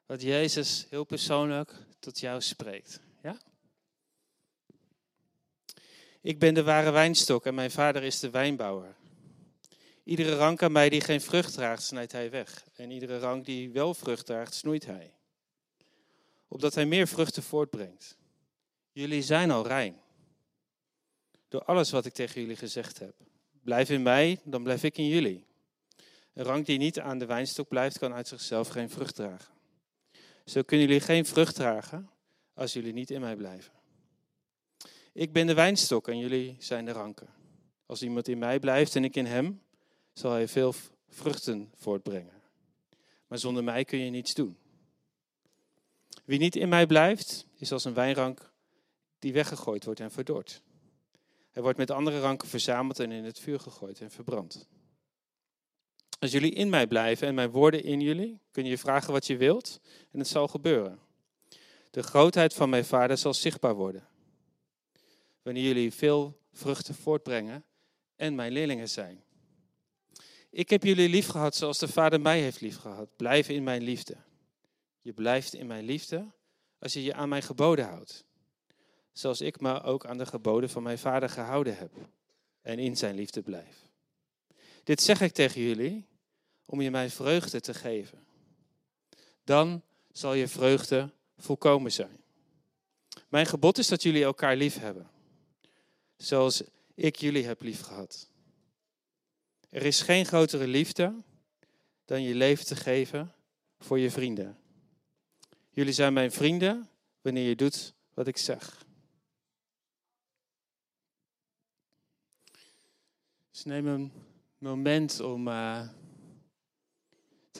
wat 0.06 0.22
Jezus 0.22 0.86
heel 0.90 1.04
persoonlijk 1.04 1.74
tot 1.98 2.20
jou 2.20 2.40
spreekt? 2.40 3.00
Ja? 3.22 3.36
Ik 6.20 6.38
ben 6.38 6.54
de 6.54 6.62
ware 6.62 6.90
wijnstok 6.90 7.46
en 7.46 7.54
mijn 7.54 7.70
vader 7.70 8.02
is 8.02 8.20
de 8.20 8.30
wijnbouwer. 8.30 8.96
Iedere 10.04 10.34
rank 10.34 10.62
aan 10.62 10.72
mij 10.72 10.88
die 10.88 11.00
geen 11.00 11.20
vrucht 11.20 11.52
draagt, 11.52 11.82
snijdt 11.82 12.12
hij 12.12 12.30
weg. 12.30 12.64
En 12.76 12.90
iedere 12.90 13.18
rank 13.18 13.44
die 13.44 13.70
wel 13.70 13.94
vrucht 13.94 14.26
draagt, 14.26 14.54
snoeit 14.54 14.86
hij. 14.86 15.14
Opdat 16.48 16.74
hij 16.74 16.86
meer 16.86 17.08
vruchten 17.08 17.42
voortbrengt. 17.42 18.16
Jullie 18.92 19.22
zijn 19.22 19.50
al 19.50 19.66
rein. 19.66 20.00
Door 21.48 21.64
alles 21.64 21.90
wat 21.90 22.06
ik 22.06 22.12
tegen 22.12 22.40
jullie 22.40 22.56
gezegd 22.56 22.98
heb. 22.98 23.14
Blijf 23.62 23.90
in 23.90 24.02
mij, 24.02 24.40
dan 24.44 24.62
blijf 24.62 24.82
ik 24.82 24.98
in 24.98 25.08
jullie. 25.08 25.46
Een 26.32 26.44
rank 26.44 26.66
die 26.66 26.78
niet 26.78 27.00
aan 27.00 27.18
de 27.18 27.26
wijnstok 27.26 27.68
blijft, 27.68 27.98
kan 27.98 28.12
uit 28.12 28.28
zichzelf 28.28 28.68
geen 28.68 28.90
vrucht 28.90 29.14
dragen. 29.14 29.54
Zo 30.44 30.62
kunnen 30.62 30.86
jullie 30.86 31.02
geen 31.02 31.26
vrucht 31.26 31.54
dragen 31.54 32.10
als 32.54 32.72
jullie 32.72 32.92
niet 32.92 33.10
in 33.10 33.20
mij 33.20 33.36
blijven. 33.36 33.72
Ik 35.12 35.32
ben 35.32 35.46
de 35.46 35.54
wijnstok 35.54 36.08
en 36.08 36.18
jullie 36.18 36.56
zijn 36.58 36.84
de 36.84 36.92
ranken. 36.92 37.28
Als 37.86 38.02
iemand 38.02 38.28
in 38.28 38.38
mij 38.38 38.58
blijft 38.58 38.96
en 38.96 39.04
ik 39.04 39.16
in 39.16 39.26
hem, 39.26 39.62
zal 40.12 40.32
hij 40.32 40.48
veel 40.48 40.74
vruchten 41.08 41.70
voortbrengen. 41.74 42.42
Maar 43.26 43.38
zonder 43.38 43.64
mij 43.64 43.84
kun 43.84 43.98
je 43.98 44.10
niets 44.10 44.34
doen. 44.34 44.56
Wie 46.24 46.38
niet 46.38 46.56
in 46.56 46.68
mij 46.68 46.86
blijft, 46.86 47.46
is 47.54 47.72
als 47.72 47.84
een 47.84 47.94
wijnrank 47.94 48.52
die 49.18 49.32
weggegooid 49.32 49.84
wordt 49.84 50.00
en 50.00 50.10
verdord. 50.10 50.62
Hij 51.50 51.62
wordt 51.62 51.78
met 51.78 51.90
andere 51.90 52.20
ranken 52.20 52.48
verzameld 52.48 53.00
en 53.00 53.12
in 53.12 53.24
het 53.24 53.38
vuur 53.38 53.60
gegooid 53.60 54.00
en 54.00 54.10
verbrand. 54.10 54.68
Als 56.22 56.30
jullie 56.30 56.50
in 56.50 56.68
mij 56.68 56.86
blijven 56.86 57.28
en 57.28 57.34
mijn 57.34 57.50
woorden 57.50 57.84
in 57.84 58.00
jullie, 58.00 58.40
kun 58.50 58.64
je 58.64 58.78
vragen 58.78 59.12
wat 59.12 59.26
je 59.26 59.36
wilt 59.36 59.80
en 60.10 60.18
het 60.18 60.28
zal 60.28 60.48
gebeuren. 60.48 60.98
De 61.90 62.02
grootheid 62.02 62.54
van 62.54 62.70
mijn 62.70 62.84
vader 62.84 63.18
zal 63.18 63.34
zichtbaar 63.34 63.74
worden. 63.74 64.08
Wanneer 65.42 65.62
jullie 65.62 65.92
veel 65.92 66.38
vruchten 66.52 66.94
voortbrengen 66.94 67.64
en 68.16 68.34
mijn 68.34 68.52
leerlingen 68.52 68.88
zijn. 68.88 69.24
Ik 70.50 70.70
heb 70.70 70.82
jullie 70.82 71.08
lief 71.08 71.26
gehad 71.26 71.56
zoals 71.56 71.78
de 71.78 71.88
Vader 71.88 72.20
mij 72.20 72.40
heeft 72.40 72.60
lief 72.60 72.76
gehad. 72.76 73.16
Blijf 73.16 73.48
in 73.48 73.62
mijn 73.62 73.82
liefde. 73.82 74.16
Je 75.00 75.12
blijft 75.12 75.54
in 75.54 75.66
mijn 75.66 75.84
liefde 75.84 76.32
als 76.78 76.92
je 76.92 77.02
je 77.02 77.14
aan 77.14 77.28
mijn 77.28 77.42
geboden 77.42 77.84
houdt. 77.84 78.24
Zoals 79.12 79.40
ik 79.40 79.60
me 79.60 79.82
ook 79.82 80.06
aan 80.06 80.18
de 80.18 80.26
geboden 80.26 80.70
van 80.70 80.82
mijn 80.82 80.98
Vader 80.98 81.28
gehouden 81.28 81.76
heb 81.76 81.92
en 82.60 82.78
in 82.78 82.96
zijn 82.96 83.14
liefde 83.14 83.42
blijf. 83.42 83.90
Dit 84.84 85.02
zeg 85.02 85.20
ik 85.20 85.32
tegen 85.32 85.60
jullie 85.60 86.10
om 86.64 86.80
je 86.80 86.90
mijn 86.90 87.10
vreugde 87.10 87.60
te 87.60 87.74
geven. 87.74 88.26
Dan 89.44 89.82
zal 90.12 90.34
je 90.34 90.48
vreugde 90.48 91.10
volkomen 91.36 91.92
zijn. 91.92 92.20
Mijn 93.28 93.46
gebod 93.46 93.78
is 93.78 93.88
dat 93.88 94.02
jullie 94.02 94.24
elkaar 94.24 94.56
lief 94.56 94.78
hebben, 94.78 95.10
zoals 96.16 96.62
ik 96.94 97.16
jullie 97.16 97.44
heb 97.44 97.62
lief 97.62 97.80
gehad. 97.80 98.30
Er 99.68 99.82
is 99.82 100.00
geen 100.00 100.26
grotere 100.26 100.66
liefde 100.66 101.14
dan 102.04 102.22
je 102.22 102.34
leven 102.34 102.66
te 102.66 102.76
geven 102.76 103.32
voor 103.78 103.98
je 103.98 104.10
vrienden. 104.10 104.58
Jullie 105.70 105.92
zijn 105.92 106.12
mijn 106.12 106.32
vrienden 106.32 106.88
wanneer 107.20 107.48
je 107.48 107.56
doet 107.56 107.94
wat 108.14 108.26
ik 108.26 108.36
zeg. 108.36 108.84
Dus 113.50 113.64
neem 113.64 113.86
een 113.86 114.12
moment 114.58 115.20
om 115.20 115.48
uh, 115.48 115.88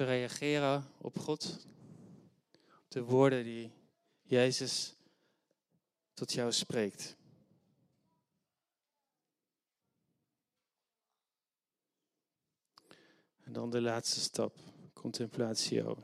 reageren 0.05 0.85
op 0.99 1.19
God, 1.19 1.67
op 2.85 2.91
de 2.91 3.03
woorden 3.03 3.45
die 3.45 3.73
Jezus 4.23 4.95
tot 6.15 6.33
jou 6.33 6.53
spreekt. 6.53 7.17
En 13.45 13.53
dan 13.53 13.71
de 13.71 13.81
laatste 13.81 14.21
stap, 14.21 14.59
contemplatio. 14.93 15.97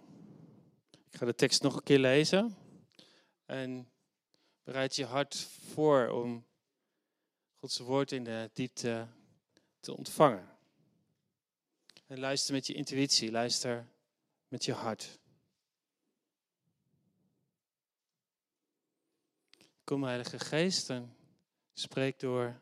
Ik 1.11 1.17
ga 1.17 1.27
de 1.27 1.35
tekst 1.35 1.63
nog 1.63 1.77
een 1.77 1.83
keer 1.83 1.99
lezen. 1.99 2.57
En 3.47 3.91
bereid 4.63 4.97
je 4.97 5.05
hart 5.05 5.37
voor 5.75 6.09
om 6.09 6.47
Gods 7.55 7.79
woord 7.79 8.13
in 8.13 8.25
de 8.25 8.51
diepte 8.53 9.07
te 9.81 9.97
ontvangen. 9.97 10.58
En 12.09 12.19
luister 12.19 12.55
met 12.55 12.67
je 12.67 12.75
intuïtie, 12.75 13.31
luister 13.31 13.87
met 14.49 14.65
je 14.65 14.73
hart. 14.73 15.19
Kom, 19.85 20.05
Heilige 20.05 20.39
Geest, 20.39 20.91
en 20.91 21.17
spreek 21.73 22.21
door 22.21 22.61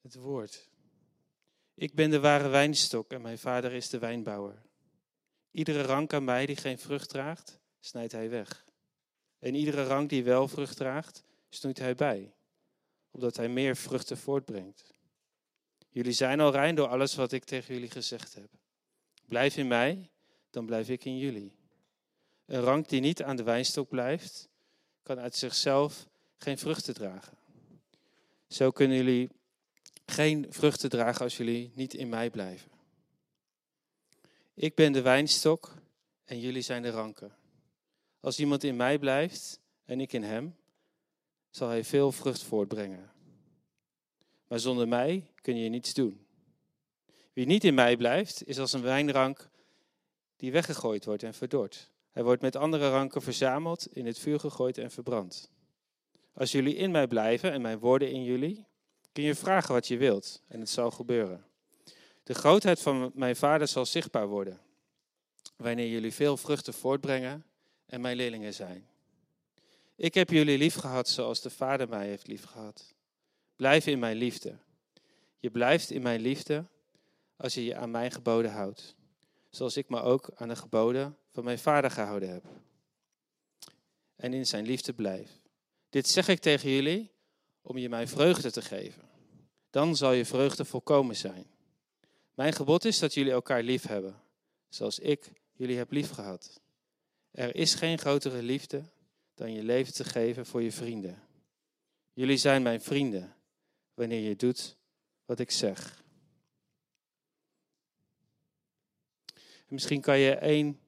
het 0.00 0.14
woord. 0.14 0.68
Ik 1.74 1.94
ben 1.94 2.10
de 2.10 2.20
ware 2.20 2.48
wijnstok 2.48 3.10
en 3.10 3.20
mijn 3.20 3.38
vader 3.38 3.72
is 3.72 3.88
de 3.88 3.98
wijnbouwer. 3.98 4.62
Iedere 5.50 5.82
rank 5.82 6.12
aan 6.12 6.24
mij 6.24 6.46
die 6.46 6.56
geen 6.56 6.78
vrucht 6.78 7.08
draagt, 7.08 7.60
snijdt 7.80 8.12
hij 8.12 8.30
weg. 8.30 8.64
En 9.38 9.54
iedere 9.54 9.84
rank 9.84 10.08
die 10.08 10.24
wel 10.24 10.48
vrucht 10.48 10.76
draagt, 10.76 11.24
snoeit 11.48 11.78
hij 11.78 11.94
bij, 11.94 12.34
opdat 13.10 13.36
hij 13.36 13.48
meer 13.48 13.76
vruchten 13.76 14.18
voortbrengt. 14.18 14.95
Jullie 15.96 16.12
zijn 16.12 16.40
al 16.40 16.52
rein 16.52 16.74
door 16.74 16.88
alles 16.88 17.14
wat 17.14 17.32
ik 17.32 17.44
tegen 17.44 17.74
jullie 17.74 17.90
gezegd 17.90 18.34
heb. 18.34 18.48
Blijf 19.24 19.56
in 19.56 19.68
mij, 19.68 20.10
dan 20.50 20.66
blijf 20.66 20.88
ik 20.88 21.04
in 21.04 21.18
jullie. 21.18 21.52
Een 22.46 22.60
rank 22.60 22.88
die 22.88 23.00
niet 23.00 23.22
aan 23.22 23.36
de 23.36 23.42
wijnstok 23.42 23.88
blijft, 23.88 24.48
kan 25.02 25.18
uit 25.18 25.36
zichzelf 25.36 26.08
geen 26.38 26.58
vruchten 26.58 26.94
dragen. 26.94 27.38
Zo 28.48 28.70
kunnen 28.70 28.96
jullie 28.96 29.30
geen 30.06 30.46
vruchten 30.48 30.90
dragen 30.90 31.22
als 31.22 31.36
jullie 31.36 31.70
niet 31.74 31.94
in 31.94 32.08
mij 32.08 32.30
blijven. 32.30 32.70
Ik 34.54 34.74
ben 34.74 34.92
de 34.92 35.02
wijnstok 35.02 35.74
en 36.24 36.40
jullie 36.40 36.62
zijn 36.62 36.82
de 36.82 36.90
ranken. 36.90 37.36
Als 38.20 38.38
iemand 38.38 38.64
in 38.64 38.76
mij 38.76 38.98
blijft 38.98 39.60
en 39.84 40.00
ik 40.00 40.12
in 40.12 40.22
hem, 40.22 40.56
zal 41.50 41.68
hij 41.68 41.84
veel 41.84 42.12
vrucht 42.12 42.42
voortbrengen. 42.42 43.14
Maar 44.46 44.60
zonder 44.60 44.88
mij 44.88 45.30
kun 45.40 45.56
je 45.56 45.68
niets 45.68 45.94
doen. 45.94 46.26
Wie 47.32 47.46
niet 47.46 47.64
in 47.64 47.74
mij 47.74 47.96
blijft, 47.96 48.46
is 48.46 48.58
als 48.58 48.72
een 48.72 48.82
wijnrank 48.82 49.48
die 50.36 50.52
weggegooid 50.52 51.04
wordt 51.04 51.22
en 51.22 51.34
verdord. 51.34 51.90
Hij 52.10 52.24
wordt 52.24 52.42
met 52.42 52.56
andere 52.56 52.90
ranken 52.90 53.22
verzameld, 53.22 53.86
in 53.92 54.06
het 54.06 54.18
vuur 54.18 54.40
gegooid 54.40 54.78
en 54.78 54.90
verbrand. 54.90 55.50
Als 56.32 56.52
jullie 56.52 56.74
in 56.74 56.90
mij 56.90 57.06
blijven 57.06 57.52
en 57.52 57.60
mijn 57.60 57.78
woorden 57.78 58.10
in 58.10 58.24
jullie, 58.24 58.64
kun 59.12 59.24
je 59.24 59.34
vragen 59.34 59.74
wat 59.74 59.88
je 59.88 59.96
wilt 59.96 60.42
en 60.48 60.60
het 60.60 60.68
zal 60.68 60.90
gebeuren. 60.90 61.44
De 62.22 62.34
grootheid 62.34 62.80
van 62.80 63.10
mijn 63.14 63.36
vader 63.36 63.68
zal 63.68 63.86
zichtbaar 63.86 64.26
worden, 64.26 64.60
wanneer 65.56 65.88
jullie 65.88 66.12
veel 66.12 66.36
vruchten 66.36 66.74
voortbrengen 66.74 67.44
en 67.86 68.00
mijn 68.00 68.16
leerlingen 68.16 68.54
zijn. 68.54 68.88
Ik 69.96 70.14
heb 70.14 70.30
jullie 70.30 70.58
lief 70.58 70.74
gehad 70.74 71.08
zoals 71.08 71.40
de 71.40 71.50
Vader 71.50 71.88
mij 71.88 72.06
heeft 72.06 72.26
lief 72.26 72.44
gehad. 72.44 72.94
Blijf 73.56 73.86
in 73.86 73.98
mijn 73.98 74.16
liefde. 74.16 74.58
Je 75.38 75.50
blijft 75.50 75.90
in 75.90 76.02
mijn 76.02 76.20
liefde 76.20 76.64
als 77.36 77.54
je 77.54 77.64
je 77.64 77.76
aan 77.76 77.90
mijn 77.90 78.10
geboden 78.10 78.50
houdt, 78.52 78.96
zoals 79.50 79.76
ik 79.76 79.88
me 79.88 80.00
ook 80.00 80.30
aan 80.34 80.48
de 80.48 80.56
geboden 80.56 81.16
van 81.32 81.44
mijn 81.44 81.58
Vader 81.58 81.90
gehouden 81.90 82.28
heb. 82.28 82.44
En 84.16 84.32
in 84.32 84.46
zijn 84.46 84.66
liefde 84.66 84.92
blijf. 84.92 85.30
Dit 85.90 86.08
zeg 86.08 86.28
ik 86.28 86.40
tegen 86.40 86.70
jullie 86.70 87.10
om 87.62 87.78
je 87.78 87.88
mijn 87.88 88.08
vreugde 88.08 88.50
te 88.50 88.62
geven. 88.62 89.02
Dan 89.70 89.96
zal 89.96 90.12
je 90.12 90.24
vreugde 90.24 90.64
volkomen 90.64 91.16
zijn. 91.16 91.46
Mijn 92.34 92.52
gebod 92.52 92.84
is 92.84 92.98
dat 92.98 93.14
jullie 93.14 93.32
elkaar 93.32 93.62
lief 93.62 93.86
hebben, 93.86 94.22
zoals 94.68 94.98
ik 94.98 95.32
jullie 95.52 95.76
heb 95.76 95.90
lief 95.90 96.10
gehad. 96.10 96.60
Er 97.30 97.56
is 97.56 97.74
geen 97.74 97.98
grotere 97.98 98.42
liefde 98.42 98.82
dan 99.34 99.52
je 99.52 99.62
leven 99.62 99.94
te 99.94 100.04
geven 100.04 100.46
voor 100.46 100.62
je 100.62 100.72
vrienden. 100.72 101.22
Jullie 102.12 102.36
zijn 102.36 102.62
mijn 102.62 102.80
vrienden 102.80 103.35
wanneer 103.96 104.20
je 104.28 104.36
doet 104.36 104.76
wat 105.24 105.38
ik 105.38 105.50
zeg. 105.50 106.04
misschien 109.68 110.00
kan 110.00 110.18
je 110.18 110.34
één 110.34 110.80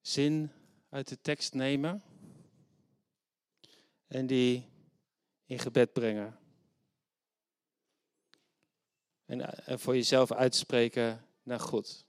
zin 0.00 0.52
uit 0.88 1.08
de 1.08 1.20
tekst 1.20 1.54
nemen 1.54 2.02
en 4.06 4.26
die 4.26 4.68
in 5.44 5.58
gebed 5.58 5.92
brengen. 5.92 6.38
En, 9.24 9.66
en 9.66 9.78
voor 9.78 9.94
jezelf 9.94 10.32
uitspreken 10.32 11.26
naar 11.42 11.60
God. 11.60 12.04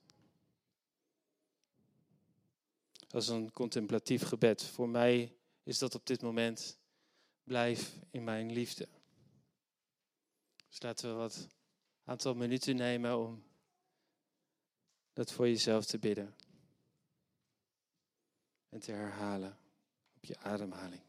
Als 3.10 3.28
een 3.28 3.52
contemplatief 3.52 4.24
gebed. 4.24 4.64
Voor 4.64 4.90
mij 4.90 5.36
is 5.64 5.78
dat 5.78 5.96
op 5.96 6.06
dit 6.06 6.22
moment 6.22 6.78
blijf 7.44 7.96
in 8.12 8.24
mijn 8.24 8.52
liefde. 8.52 8.88
Dus 10.76 10.84
laten 10.84 11.10
we 11.10 11.16
wat 11.16 11.48
aantal 12.04 12.34
minuten 12.34 12.76
nemen 12.76 13.18
om 13.18 13.44
dat 15.14 15.32
voor 15.32 15.48
jezelf 15.48 15.86
te 15.86 16.00
bidden. 16.00 16.36
En 18.70 18.80
te 18.80 18.92
herhalen 18.92 19.58
op 20.16 20.26
je 20.26 20.38
ademhaling. 20.38 21.02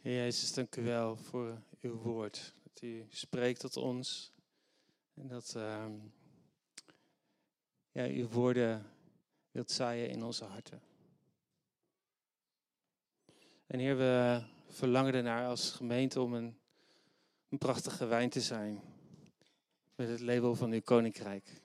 Heer 0.00 0.14
Jezus, 0.14 0.52
dank 0.52 0.76
u 0.76 0.82
wel 0.82 1.16
voor 1.16 1.62
uw 1.80 1.94
woord. 1.94 2.54
Dat 2.62 2.82
u 2.82 3.06
spreekt 3.08 3.60
tot 3.60 3.76
ons. 3.76 4.32
En 5.14 5.28
dat 5.28 5.54
uh, 5.56 5.86
ja, 7.92 8.06
uw 8.06 8.28
woorden 8.28 8.90
wilt 9.50 9.70
zaaien 9.70 10.08
in 10.08 10.22
onze 10.22 10.44
harten. 10.44 10.91
En 13.72 13.78
Heer, 13.78 13.96
we 13.96 14.42
verlangen 14.68 15.14
ernaar 15.14 15.46
als 15.46 15.70
gemeente 15.70 16.20
om 16.20 16.34
een, 16.34 16.58
een 17.48 17.58
prachtige 17.58 18.06
wijn 18.06 18.30
te 18.30 18.40
zijn. 18.40 18.80
Met 19.94 20.08
het 20.08 20.20
label 20.20 20.54
van 20.54 20.72
uw 20.72 20.80
koninkrijk. 20.80 21.62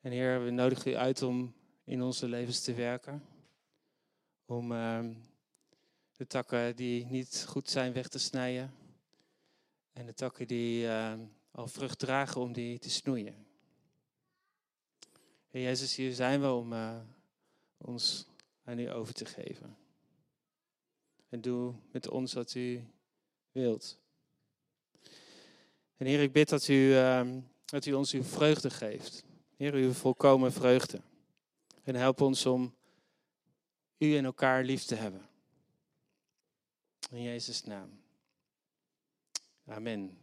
En 0.00 0.10
Heer, 0.12 0.44
we 0.44 0.50
nodigen 0.50 0.90
u 0.90 0.94
uit 0.94 1.22
om 1.22 1.54
in 1.84 2.02
onze 2.02 2.28
levens 2.28 2.60
te 2.60 2.74
werken. 2.74 3.24
Om 4.46 4.72
uh, 4.72 5.04
de 6.16 6.26
takken 6.26 6.76
die 6.76 7.06
niet 7.06 7.44
goed 7.48 7.70
zijn 7.70 7.92
weg 7.92 8.08
te 8.08 8.18
snijden. 8.18 8.74
En 9.92 10.06
de 10.06 10.14
takken 10.14 10.46
die 10.46 10.84
uh, 10.84 11.14
al 11.50 11.66
vrucht 11.66 11.98
dragen 11.98 12.40
om 12.40 12.52
die 12.52 12.78
te 12.78 12.90
snoeien. 12.90 13.46
Heer 15.48 15.62
Jezus, 15.62 15.96
hier 15.96 16.12
zijn 16.12 16.40
we 16.40 16.52
om 16.52 16.72
uh, 16.72 17.00
ons 17.76 18.26
aan 18.64 18.78
u 18.78 18.90
over 18.90 19.14
te 19.14 19.24
geven. 19.24 19.88
En 21.30 21.40
doe 21.40 21.74
met 21.92 22.08
ons 22.08 22.32
wat 22.32 22.54
u 22.54 22.84
wilt. 23.52 23.98
En 25.96 26.06
Heer, 26.06 26.22
ik 26.22 26.32
bid 26.32 26.48
dat 26.48 26.68
u, 26.68 26.74
uh, 26.74 27.36
dat 27.64 27.86
u 27.86 27.92
ons 27.92 28.12
uw 28.12 28.22
vreugde 28.22 28.70
geeft. 28.70 29.24
Heer, 29.56 29.74
uw 29.74 29.92
volkomen 29.92 30.52
vreugde. 30.52 31.00
En 31.82 31.94
help 31.94 32.20
ons 32.20 32.46
om 32.46 32.74
u 33.98 34.16
en 34.16 34.24
elkaar 34.24 34.64
lief 34.64 34.84
te 34.84 34.94
hebben. 34.94 35.28
In 37.10 37.22
Jezus' 37.22 37.64
naam. 37.64 38.00
Amen. 39.66 40.19